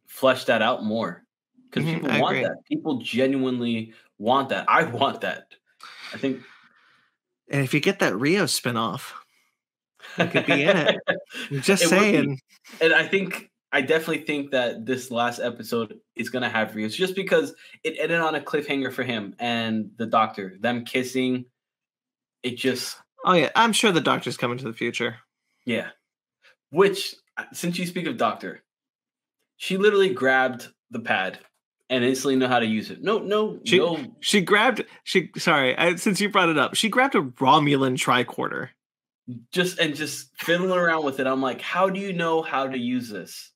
[0.08, 1.24] flesh that out more.
[1.70, 2.48] Because Mhm, people I want agree.
[2.48, 2.56] that.
[2.68, 4.66] People genuinely want that.
[4.68, 5.54] I want that.
[6.12, 6.42] I think
[7.48, 9.14] and if you get that rio spin-off
[10.18, 10.96] I could be in it.
[11.50, 12.40] I'm just It saying
[12.80, 17.14] and I think I definitely think that this last episode is gonna have views just
[17.16, 17.54] because
[17.84, 21.46] it ended on a cliffhanger for him and the doctor, them kissing.
[22.42, 25.16] It just oh yeah i'm sure the doctor's coming to the future
[25.64, 25.88] Yeah.
[26.70, 28.62] Which, uh, since you speak of Doctor,
[29.56, 31.38] she literally grabbed the pad
[31.88, 33.02] and instantly know how to use it.
[33.02, 33.98] No, no, She- no.
[34.20, 38.68] she grabbed she sorry I, since you brought it up she grabbed a romulan tricorder
[39.52, 41.26] Just and just fiddling around with it.
[41.26, 43.50] I'm like, how do you know how to use this?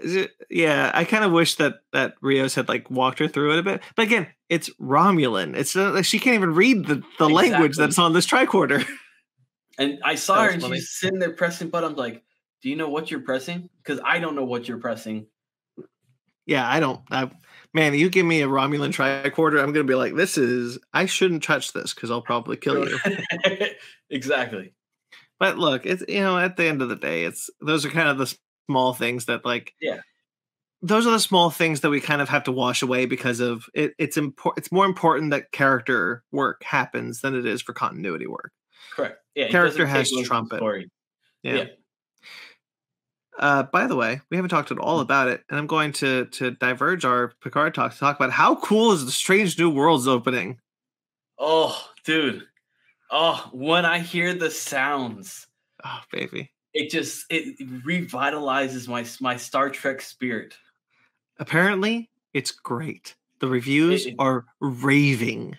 [0.00, 3.52] Is it- yeah, I kind of wish that that Rios had like walked her through
[3.54, 3.82] it a bit.
[3.96, 5.54] But again, it's Romulan.
[5.56, 8.84] It's not like she can't even read the, the language that's on this tricorder.
[9.76, 10.76] And I saw That her was and funny.
[10.76, 11.98] she's sitting there pressing buttons.
[11.98, 12.22] like,
[12.62, 13.68] do you know what you're pressing?
[13.82, 15.26] Because I don't know what you're pressing.
[16.46, 17.00] yeah, I don't.
[17.10, 17.28] I,
[17.72, 20.78] man, you give me a Romulan tricorder, I'm gonna be like, this is.
[20.92, 22.98] I shouldn't touch this because I'll probably kill you.
[24.10, 24.74] exactly.
[25.40, 28.08] but look, it's you know, at the end of the day, it's those are kind
[28.08, 28.32] of the
[28.66, 29.74] small things that like.
[29.80, 30.00] Yeah.
[30.82, 33.64] Those are the small things that we kind of have to wash away because of
[33.72, 33.94] it.
[33.98, 34.62] It's important.
[34.62, 38.52] It's more important that character work happens than it is for continuity work.
[38.94, 39.18] Correct.
[39.34, 39.48] Yeah.
[39.48, 40.56] Character has take away from the trumpet.
[40.58, 40.90] Story.
[41.42, 41.54] Yeah.
[41.54, 41.64] Yeah.
[43.38, 46.26] Uh, by the way, we haven't talked at all about it, and I'm going to
[46.26, 50.06] to diverge our Picard talk to talk about how cool is the Strange New Worlds
[50.06, 50.58] opening.
[51.38, 52.44] Oh, dude.
[53.10, 55.46] Oh, when I hear the sounds,
[55.84, 56.50] Oh, baby.
[56.74, 60.56] It just it revitalizes my my Star Trek spirit.
[61.38, 63.14] Apparently, it's great.
[63.38, 65.56] The reviews It- are raving.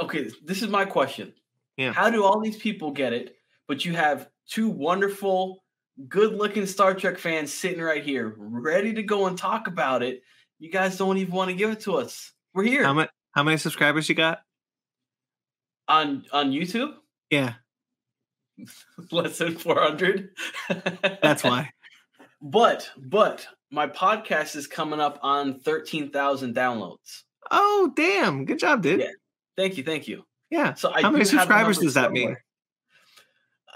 [0.00, 1.34] Okay, this is my question.
[1.76, 1.92] Yeah.
[1.92, 3.36] How do all these people get it,
[3.66, 5.64] but you have two wonderful,
[6.08, 10.22] good-looking Star Trek fans sitting right here, ready to go and talk about it?
[10.60, 12.32] You guys don't even want to give it to us.
[12.54, 14.42] We're here How many how many subscribers you got?
[15.88, 16.94] on on YouTube.
[17.30, 17.54] Yeah,
[19.10, 20.30] Less than four hundred.
[21.22, 21.70] that's why.
[22.40, 27.24] But but my podcast is coming up on thirteen thousand downloads.
[27.50, 28.44] Oh, damn.
[28.44, 29.00] Good job, dude.
[29.00, 29.08] Yeah.
[29.56, 30.24] Thank you, thank you.
[30.48, 30.74] Yeah.
[30.74, 32.36] So I How many subscribers does that mean?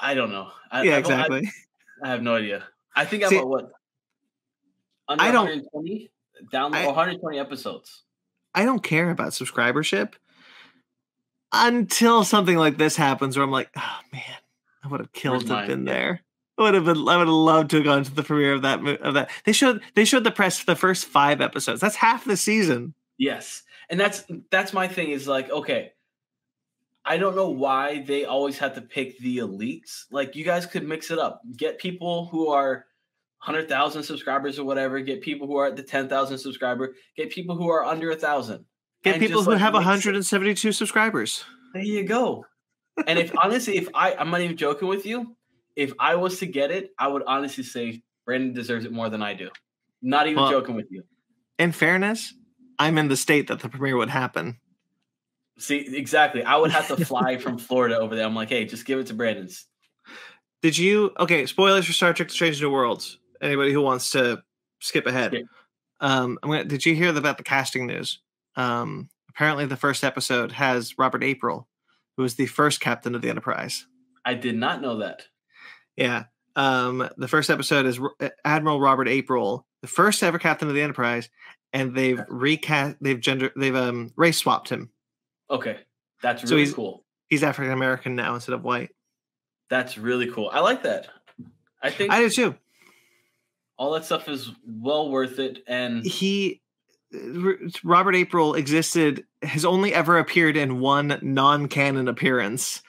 [0.01, 0.51] I don't know.
[0.71, 1.51] I, yeah, I- I- exactly.
[2.05, 2.63] I, have no idea.
[2.95, 3.73] I think I'm See, at what?
[5.09, 6.11] Under I don't- 120
[6.53, 8.05] down 120 episodes.
[8.55, 10.13] I don't care about subscribership
[11.53, 14.23] until something like this happens where I'm like, oh man,
[14.85, 16.23] I would have killed to have been there.
[16.59, 17.09] I would have been.
[17.09, 18.85] I would have loved to have gone to the premiere of that.
[19.01, 19.83] Of that, they showed.
[19.95, 21.81] They showed the press the first five episodes.
[21.81, 22.95] That's half the season.
[23.19, 23.63] Yes.
[23.89, 25.93] And that's that's my thing is like, okay,
[27.05, 30.05] I don't know why they always have to pick the elites.
[30.11, 31.43] Like you guys could mix it up.
[31.57, 32.87] Get people who are
[33.45, 37.69] 100,000 subscribers or whatever, get people who are at the 10,000 subscriber, get people who
[37.69, 38.65] are under a 1,000.
[39.03, 39.79] Get people who like, have mix it.
[39.79, 41.45] 172 subscribers.
[41.75, 42.47] There you go.
[43.07, 45.35] And if honestly, if I, I'm not even joking with you,
[45.77, 49.23] if I was to get it, I would honestly say Brandon deserves it more than
[49.23, 49.51] I do.
[50.03, 51.05] Not even Well- joking with you.
[51.59, 52.35] In fairness,
[52.79, 54.59] I'm in the state that the premiere would happen.
[55.59, 56.43] See, exactly.
[56.43, 58.25] I would have to fly from Florida over there.
[58.25, 59.67] I'm like, hey, just give it to Brandon's.
[60.63, 61.13] Did you?
[61.19, 63.19] Okay, spoilers for Star Trek: The Strange New Worlds.
[63.41, 64.43] Anybody who wants to
[64.81, 65.33] skip ahead.
[65.33, 65.47] Skip.
[66.01, 68.21] Um, I'm gonna, did you hear about the casting news?
[68.57, 71.69] Um, apparently, the first episode has Robert April,
[72.17, 73.87] who was the first captain of the Enterprise.
[74.25, 75.27] I did not know that.
[75.97, 76.25] Yeah.
[76.57, 80.83] Um, the first episode is R- Admiral Robert April, the first ever captain of the
[80.83, 81.29] Enterprise,
[81.73, 84.91] and they've recast, they've gender, they've um race swapped him.
[85.51, 85.79] Okay.
[86.23, 87.05] That's So he's- cool.
[87.29, 88.91] He's African American now instead of white.
[89.71, 90.51] That's really cool.
[90.53, 91.09] I like that.
[91.83, 92.55] I think I do too.
[93.79, 95.65] all that stuff is well worth it.
[95.67, 96.61] And he
[97.85, 102.83] Robert April existed has only ever appeared in one non-canon appearance,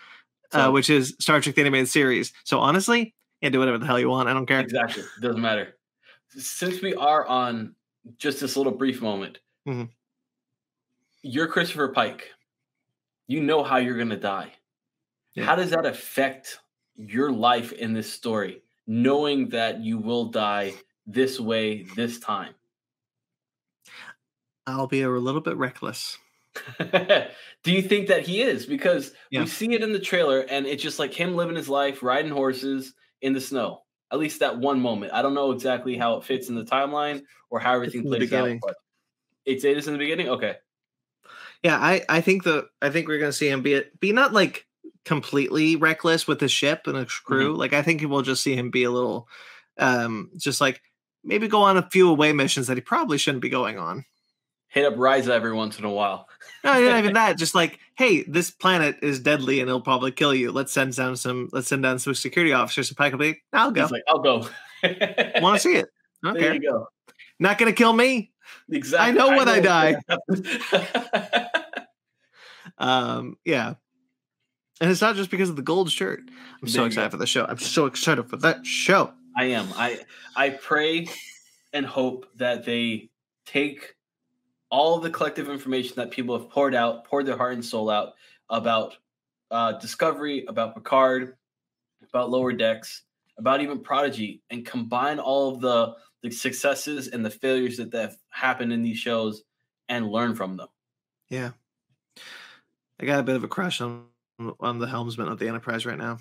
[0.51, 2.31] uh, which is Star Trek: The Animated Series.
[2.43, 4.29] So honestly, yeah, do whatever the hell you want.
[4.29, 4.59] I don't care.
[4.61, 5.75] exactly doesn't matter.
[6.29, 7.75] Since we are on
[8.17, 9.89] just this little brief moment, Mhm.
[11.21, 12.31] you're Christopher Pike.
[13.27, 14.53] You know how you're gonna die.
[15.33, 15.45] Yeah.
[15.45, 16.59] How does that affect
[16.95, 20.73] your life in this story, knowing that you will die
[21.07, 22.53] this way this time?
[24.65, 26.17] I'll be a little bit reckless.
[26.79, 28.65] Do you think that he is?
[28.65, 29.41] Because Yeah.
[29.41, 32.31] we see it in the trailer, and it's just like him living his life, riding
[32.31, 33.83] horses in the snow.
[34.11, 35.13] At least that one moment.
[35.13, 38.59] I don't know exactly how it fits in the timeline or how everything plays out.
[38.61, 38.75] But
[39.45, 40.29] it's it is in the beginning.
[40.29, 40.55] Okay,
[41.63, 44.67] Yeah, I I think the I think we're gonna see him be be not like
[45.05, 47.55] completely reckless with the ship and his crew.
[47.55, 49.27] Like I think we'll just see him be a little,
[49.79, 50.81] um, just like
[51.23, 54.05] maybe go on a few away missions that he probably shouldn't be going on.
[54.73, 56.27] Hit up Risa every once in a while.
[56.63, 57.37] No, not even that.
[57.37, 60.51] Just like, hey, this planet is deadly and it'll probably kill you.
[60.51, 61.49] Let's send down some.
[61.51, 62.89] Let's send down some security officers.
[62.89, 63.83] And Pike will be, I'll go.
[63.83, 64.47] He's like, I'll go.
[65.41, 65.85] Want to see it?
[66.23, 66.87] I don't there you go.
[67.39, 68.31] Not gonna kill me.
[68.71, 69.09] Exactly.
[69.09, 71.49] I know when I what's gonna happen.
[72.79, 73.75] Um, yeah.
[74.81, 76.21] And it's not just because of the gold shirt.
[76.61, 77.45] I'm so excited for the show.
[77.45, 79.13] I'm so excited for that show.
[79.37, 79.67] I am.
[79.75, 79.99] I
[80.35, 81.07] I pray
[81.73, 83.09] and hope that they
[83.45, 83.92] take
[84.73, 88.13] all the collective information that people have poured out, poured their heart and soul out
[88.49, 88.97] about
[89.51, 91.37] uh, Discovery, about Picard,
[92.09, 93.03] about Lower Decks,
[93.37, 95.93] about even Prodigy, and combine all of the
[96.23, 99.43] the successes and the failures that have happened in these shows
[99.89, 100.69] and learn from them.
[101.29, 101.51] Yeah.
[102.99, 104.05] I got a bit of a crush on
[104.59, 106.17] on the helmsman of the Enterprise right now.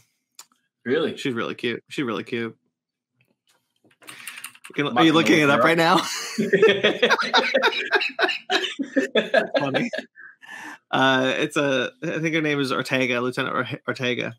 [0.84, 1.16] Really?
[1.16, 1.82] She's really cute.
[1.88, 2.54] She's really cute.
[4.78, 5.98] Are you looking it up right now?
[9.58, 9.90] Funny.
[10.90, 11.90] Uh, it's a.
[12.02, 14.34] I think her name is Ortega, Lieutenant Ortega.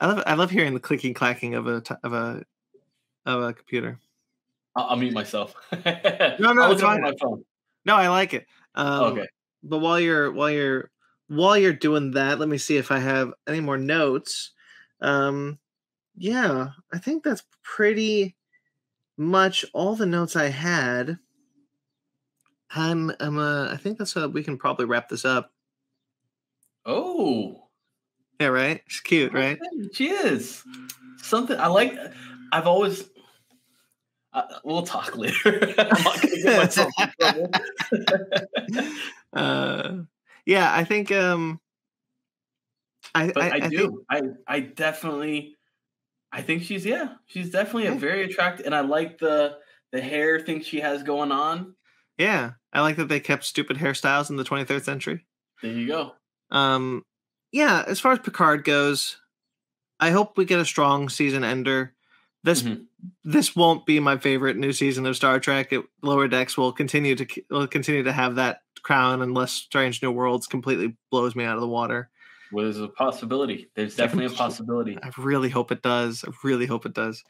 [0.00, 0.22] I love.
[0.26, 2.44] I love hearing the clicking clacking of a of a
[3.26, 3.98] of a computer.
[4.76, 5.54] I'll, I'll mute myself.
[5.72, 6.96] no, I'll it's look it up fine.
[6.96, 7.44] on my phone.
[7.84, 8.46] No, I like it.
[8.74, 9.26] Um, okay.
[9.62, 10.90] But while you're while you're
[11.28, 14.52] while you're doing that, let me see if I have any more notes.
[15.00, 15.58] Um,
[16.16, 18.36] yeah, I think that's pretty
[19.20, 21.18] much all the notes I had.
[22.70, 25.52] I'm I'm uh I think that's uh we can probably wrap this up.
[26.86, 27.68] Oh,
[28.40, 28.82] Yeah, right.
[28.88, 29.58] She's cute, right?
[29.92, 30.64] She is
[31.18, 31.96] something I like.
[32.50, 33.10] I've always.
[34.32, 35.74] Uh, we'll talk later.
[35.78, 38.92] I'm not gonna get myself in
[39.34, 39.96] uh
[40.46, 41.60] yeah, I think um
[43.14, 43.76] I but I, I, I do.
[43.76, 44.22] think I
[44.56, 45.56] I definitely.
[46.32, 47.14] I think she's yeah.
[47.26, 49.58] She's definitely a very attractive, and I like the
[49.92, 51.74] the hair thing she has going on.
[52.18, 55.26] yeah, I like that they kept stupid hairstyles in the 23rd century.
[55.62, 56.12] There you go.
[56.50, 57.04] Um,
[57.52, 59.16] yeah, as far as Picard goes,
[59.98, 61.94] I hope we get a strong season ender.
[62.44, 62.86] This Mhm.
[63.24, 65.72] this won't be my favorite new season of Star Trek.
[65.72, 70.10] It, Lower Decks will continue to will continue to have that crown unless Strange New
[70.12, 72.08] Worlds completely blows me out of the water.
[72.52, 73.70] Well, there's a possibility.
[73.74, 74.98] There's definitely a possibility.
[75.00, 76.24] I really hope it does.
[76.26, 77.22] I really hope it does.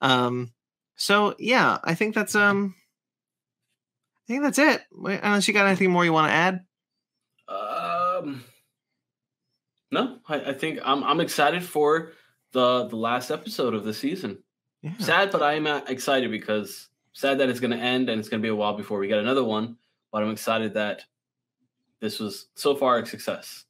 [0.00, 0.52] Um,
[0.96, 2.74] so yeah, I think that's um,
[4.28, 4.82] I think that's it.
[4.92, 6.64] Unless you got anything more you want to add?
[7.48, 8.44] Um,
[9.90, 12.12] no, I, I think I'm I'm excited for
[12.52, 14.42] the the last episode of the season.
[14.82, 14.92] Yeah.
[14.98, 18.40] Sad, but I'm uh, excited because sad that it's going to end and it's going
[18.40, 19.76] to be a while before we get another one.
[20.12, 21.04] But I'm excited that
[22.00, 23.64] this was so far a success.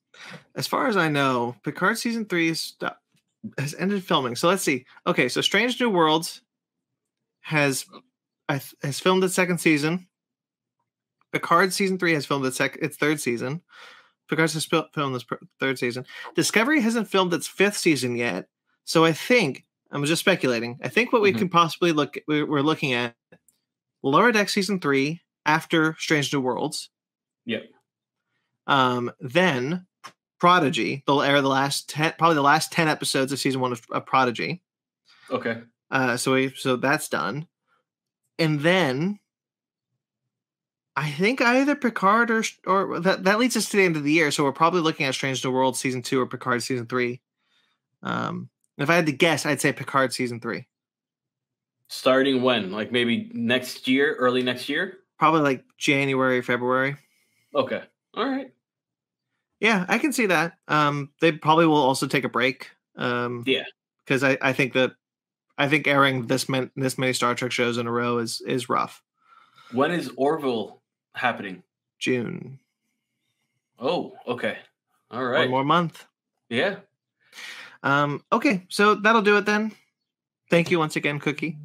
[0.54, 4.36] As far as I know, Picard season three has ended filming.
[4.36, 4.84] So let's see.
[5.06, 6.42] Okay, so Strange New Worlds
[7.40, 7.86] has
[8.82, 10.06] has filmed its second season.
[11.32, 13.62] Picard season three has filmed its sec- its third season.
[14.28, 16.04] Picard has fil- filmed this pr- third season.
[16.34, 18.48] Discovery hasn't filmed its fifth season yet.
[18.84, 20.78] So I think I'm just speculating.
[20.82, 21.38] I think what we Mhm.
[21.38, 23.14] can possibly look we- we're looking at
[24.02, 26.90] Lower Deck season three after Strange New Worlds.
[27.46, 27.64] Yep.
[28.66, 29.86] Um, then
[30.38, 31.02] Prodigy.
[31.06, 34.06] They'll air the last ten, probably the last ten episodes of season one of, of
[34.06, 34.62] Prodigy.
[35.30, 35.62] Okay.
[35.90, 37.46] Uh, so we, so that's done,
[38.38, 39.18] and then
[40.96, 44.12] I think either Picard or or that that leads us to the end of the
[44.12, 44.30] year.
[44.30, 47.20] So we're probably looking at Strange New World season two or Picard season three.
[48.02, 50.66] Um, if I had to guess, I'd say Picard season three.
[51.88, 52.70] Starting when?
[52.70, 54.98] Like maybe next year, early next year?
[55.18, 56.96] Probably like January, February.
[57.54, 57.82] Okay.
[58.14, 58.52] All right.
[59.60, 60.58] Yeah, I can see that.
[60.68, 62.70] Um, they probably will also take a break.
[62.96, 63.64] Um, Yeah.
[64.04, 64.92] because I, I think that
[65.56, 68.68] I think airing this man, this many Star Trek shows in a row is is
[68.68, 69.02] rough.
[69.72, 70.80] When is Orville
[71.14, 71.62] happening?
[71.98, 72.60] June,
[73.80, 74.58] Oh, okay.
[75.10, 75.40] All right.
[75.40, 76.04] one more month.
[76.48, 76.76] Yeah.
[77.82, 79.72] Um, okay, so that'll do it then.
[80.50, 81.58] Thank you once again, Cookie.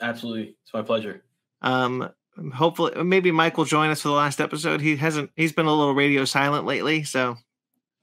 [0.00, 0.56] Absolutely.
[0.62, 1.22] It's my pleasure.
[1.62, 2.08] Um,
[2.54, 4.80] hopefully, maybe Mike will join us for the last episode.
[4.80, 5.30] He hasn't.
[5.36, 7.36] He's been a little radio silent lately, so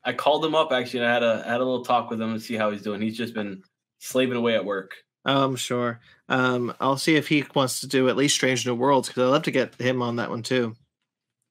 [0.03, 1.01] I called him up actually.
[1.01, 2.81] And I had a I had a little talk with him to see how he's
[2.81, 3.01] doing.
[3.01, 3.63] He's just been
[3.99, 4.93] slaving away at work.
[5.25, 6.01] I'm sure.
[6.29, 9.31] Um, I'll see if he wants to do at least Strange New Worlds because I'd
[9.31, 10.75] love to get him on that one too.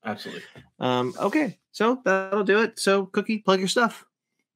[0.04, 0.42] Absolutely.
[0.78, 2.78] Um, okay, so that'll do it.
[2.78, 4.04] So, Cookie, plug your stuff.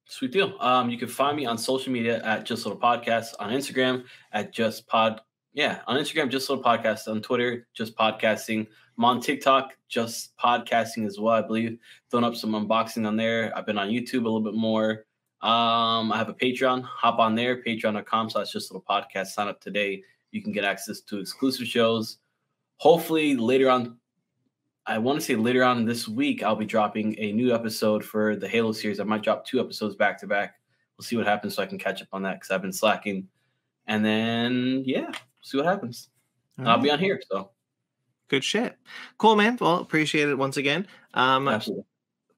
[0.05, 0.55] Sweet deal.
[0.59, 4.53] Um, you can find me on social media at Just Little Podcast, on Instagram at
[4.53, 5.21] Just Pod.
[5.57, 8.67] Yeah, on Instagram, Just Little Podcast, on Twitter, Just Podcasting.
[8.95, 11.79] I'm on TikTok, Just Podcasting as well, I believe.
[12.11, 13.51] Throwing up some unboxing on there.
[13.57, 15.05] I've been on YouTube a little bit more.
[15.41, 16.83] Um, I have a Patreon.
[16.83, 19.29] Hop on there, patreon.com slash Just Little Podcast.
[19.29, 20.03] Sign up today.
[20.29, 22.19] You can get access to exclusive shows.
[22.75, 23.97] Hopefully, later on,
[24.85, 28.35] I want to say later on this week, I'll be dropping a new episode for
[28.35, 28.99] the Halo series.
[28.99, 30.53] I might drop two episodes back to back.
[30.99, 33.27] We'll see what happens so I can catch up on that because I've been slacking.
[33.87, 35.09] And then, yeah,
[35.51, 36.09] see what happens.
[36.57, 37.21] And I'll be on here.
[37.29, 37.51] So,
[38.29, 38.77] Good shit.
[39.17, 39.57] Cool, man.
[39.59, 40.87] Well, appreciate it once again.
[41.13, 41.85] Um, absolutely.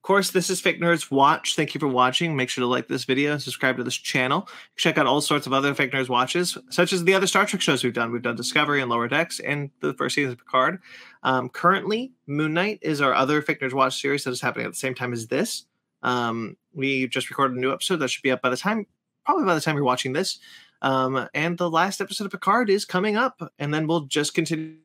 [0.00, 1.56] Of course, this is Fake Nerds Watch.
[1.56, 2.34] Thank you for watching.
[2.34, 4.48] Make sure to like this video and subscribe to this channel.
[4.76, 7.60] Check out all sorts of other Fake Nerds watches, such as the other Star Trek
[7.60, 8.10] shows we've done.
[8.10, 10.78] We've done Discovery and Lower Decks and the first season of Picard.
[11.22, 14.72] Um, currently, Moon Knight is our other Fake Nerds Watch series that is happening at
[14.72, 15.66] the same time as this.
[16.02, 18.86] Um, we just recorded a new episode that should be up by the time,
[19.26, 20.38] probably by the time you're watching this.
[20.82, 24.78] Um, and the last episode of Picard is coming up, and then we'll just continue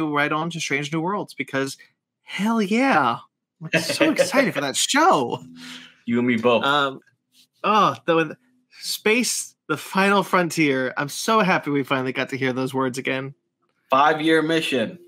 [0.00, 1.76] right on to Strange New Worlds because
[2.22, 3.18] hell yeah.
[3.74, 5.42] I'm so excited for that show.
[6.06, 6.64] You and me both.
[6.64, 7.00] Um,
[7.62, 8.36] oh, the
[8.80, 10.94] space, the final frontier.
[10.96, 13.34] I'm so happy we finally got to hear those words again.
[13.90, 14.98] Five year mission.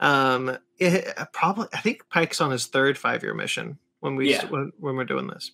[0.00, 4.44] Um, it, probably, I think Pike's on his third five year mission when we Yeah.
[4.46, 5.52] when, when we're doing this.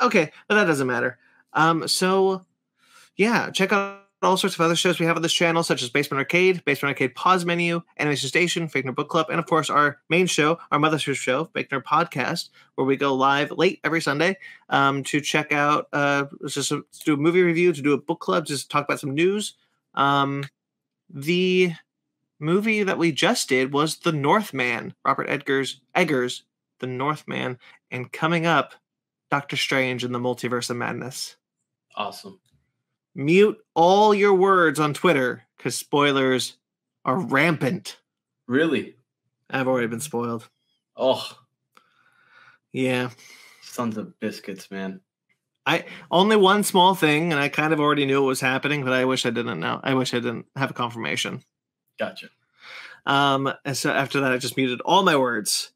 [0.00, 1.18] Okay, but that doesn't matter.
[1.52, 2.44] Um, so
[3.20, 5.90] yeah, check out all sorts of other shows we have on this channel, such as
[5.90, 9.68] Basement Arcade, Basement Arcade Pause Menu, Animation Station, Fake Nerd Book Club, and of course
[9.68, 14.00] our main show, our mothership show, Fake Nerd Podcast, where we go live late every
[14.00, 14.38] Sunday
[14.70, 17.98] um, to check out, uh, just a, to do a movie review, to do a
[17.98, 19.52] book club, just talk about some news.
[19.94, 20.46] Um,
[21.10, 21.74] the
[22.38, 26.44] movie that we just did was The Northman, Robert Edgar's Eggers,
[26.78, 27.58] The Northman,
[27.90, 28.72] and coming up,
[29.30, 31.36] Doctor Strange and the Multiverse of Madness.
[31.96, 32.40] Awesome.
[33.14, 36.56] Mute all your words on Twitter because spoilers
[37.04, 37.98] are rampant.
[38.46, 38.96] Really?
[39.48, 40.48] I've already been spoiled.
[40.96, 41.36] Oh,
[42.72, 43.10] Yeah.
[43.62, 45.00] sons of biscuits, man.
[45.66, 48.92] I only one small thing, and I kind of already knew it was happening, but
[48.92, 49.80] I wish I didn't know.
[49.82, 51.42] I wish I didn't have a confirmation.
[51.98, 52.28] Gotcha.
[53.06, 55.72] Um, and so after that, I just muted all my words.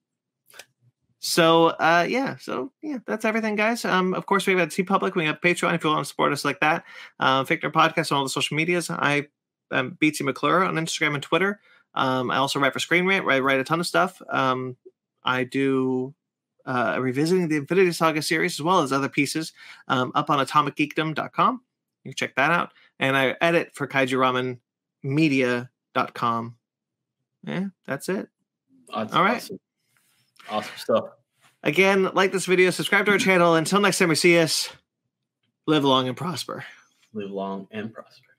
[1.24, 3.86] So, uh, yeah, so yeah, that's everything, guys.
[3.86, 6.44] Um, of course, we have TeePublic, we have Patreon if you want to support us
[6.44, 6.84] like that.
[7.18, 8.90] Um, Fake Nerd Podcast on all the social medias.
[8.90, 9.28] I
[9.72, 11.60] am BT McClure on Instagram and Twitter.
[11.94, 14.20] Um, I also write for Screen Rant, where I write a ton of stuff.
[14.28, 14.76] Um,
[15.24, 16.14] I do
[16.66, 19.54] uh, revisiting the Infinity Saga series as well as other pieces
[19.88, 21.62] um, up on atomicgeekdom.com.
[22.04, 22.72] You can check that out.
[22.98, 24.58] And I edit for Kaiju Ramen
[25.02, 26.56] Media.com.
[27.44, 28.28] Yeah, that's it.
[28.94, 29.48] That's All right.
[30.50, 31.04] Awesome, stuff.
[31.62, 33.54] Again, like this video, subscribe to our channel.
[33.54, 34.70] Until next time we see us,
[35.66, 36.64] live long and prosper.
[37.14, 38.34] Live long and prosper.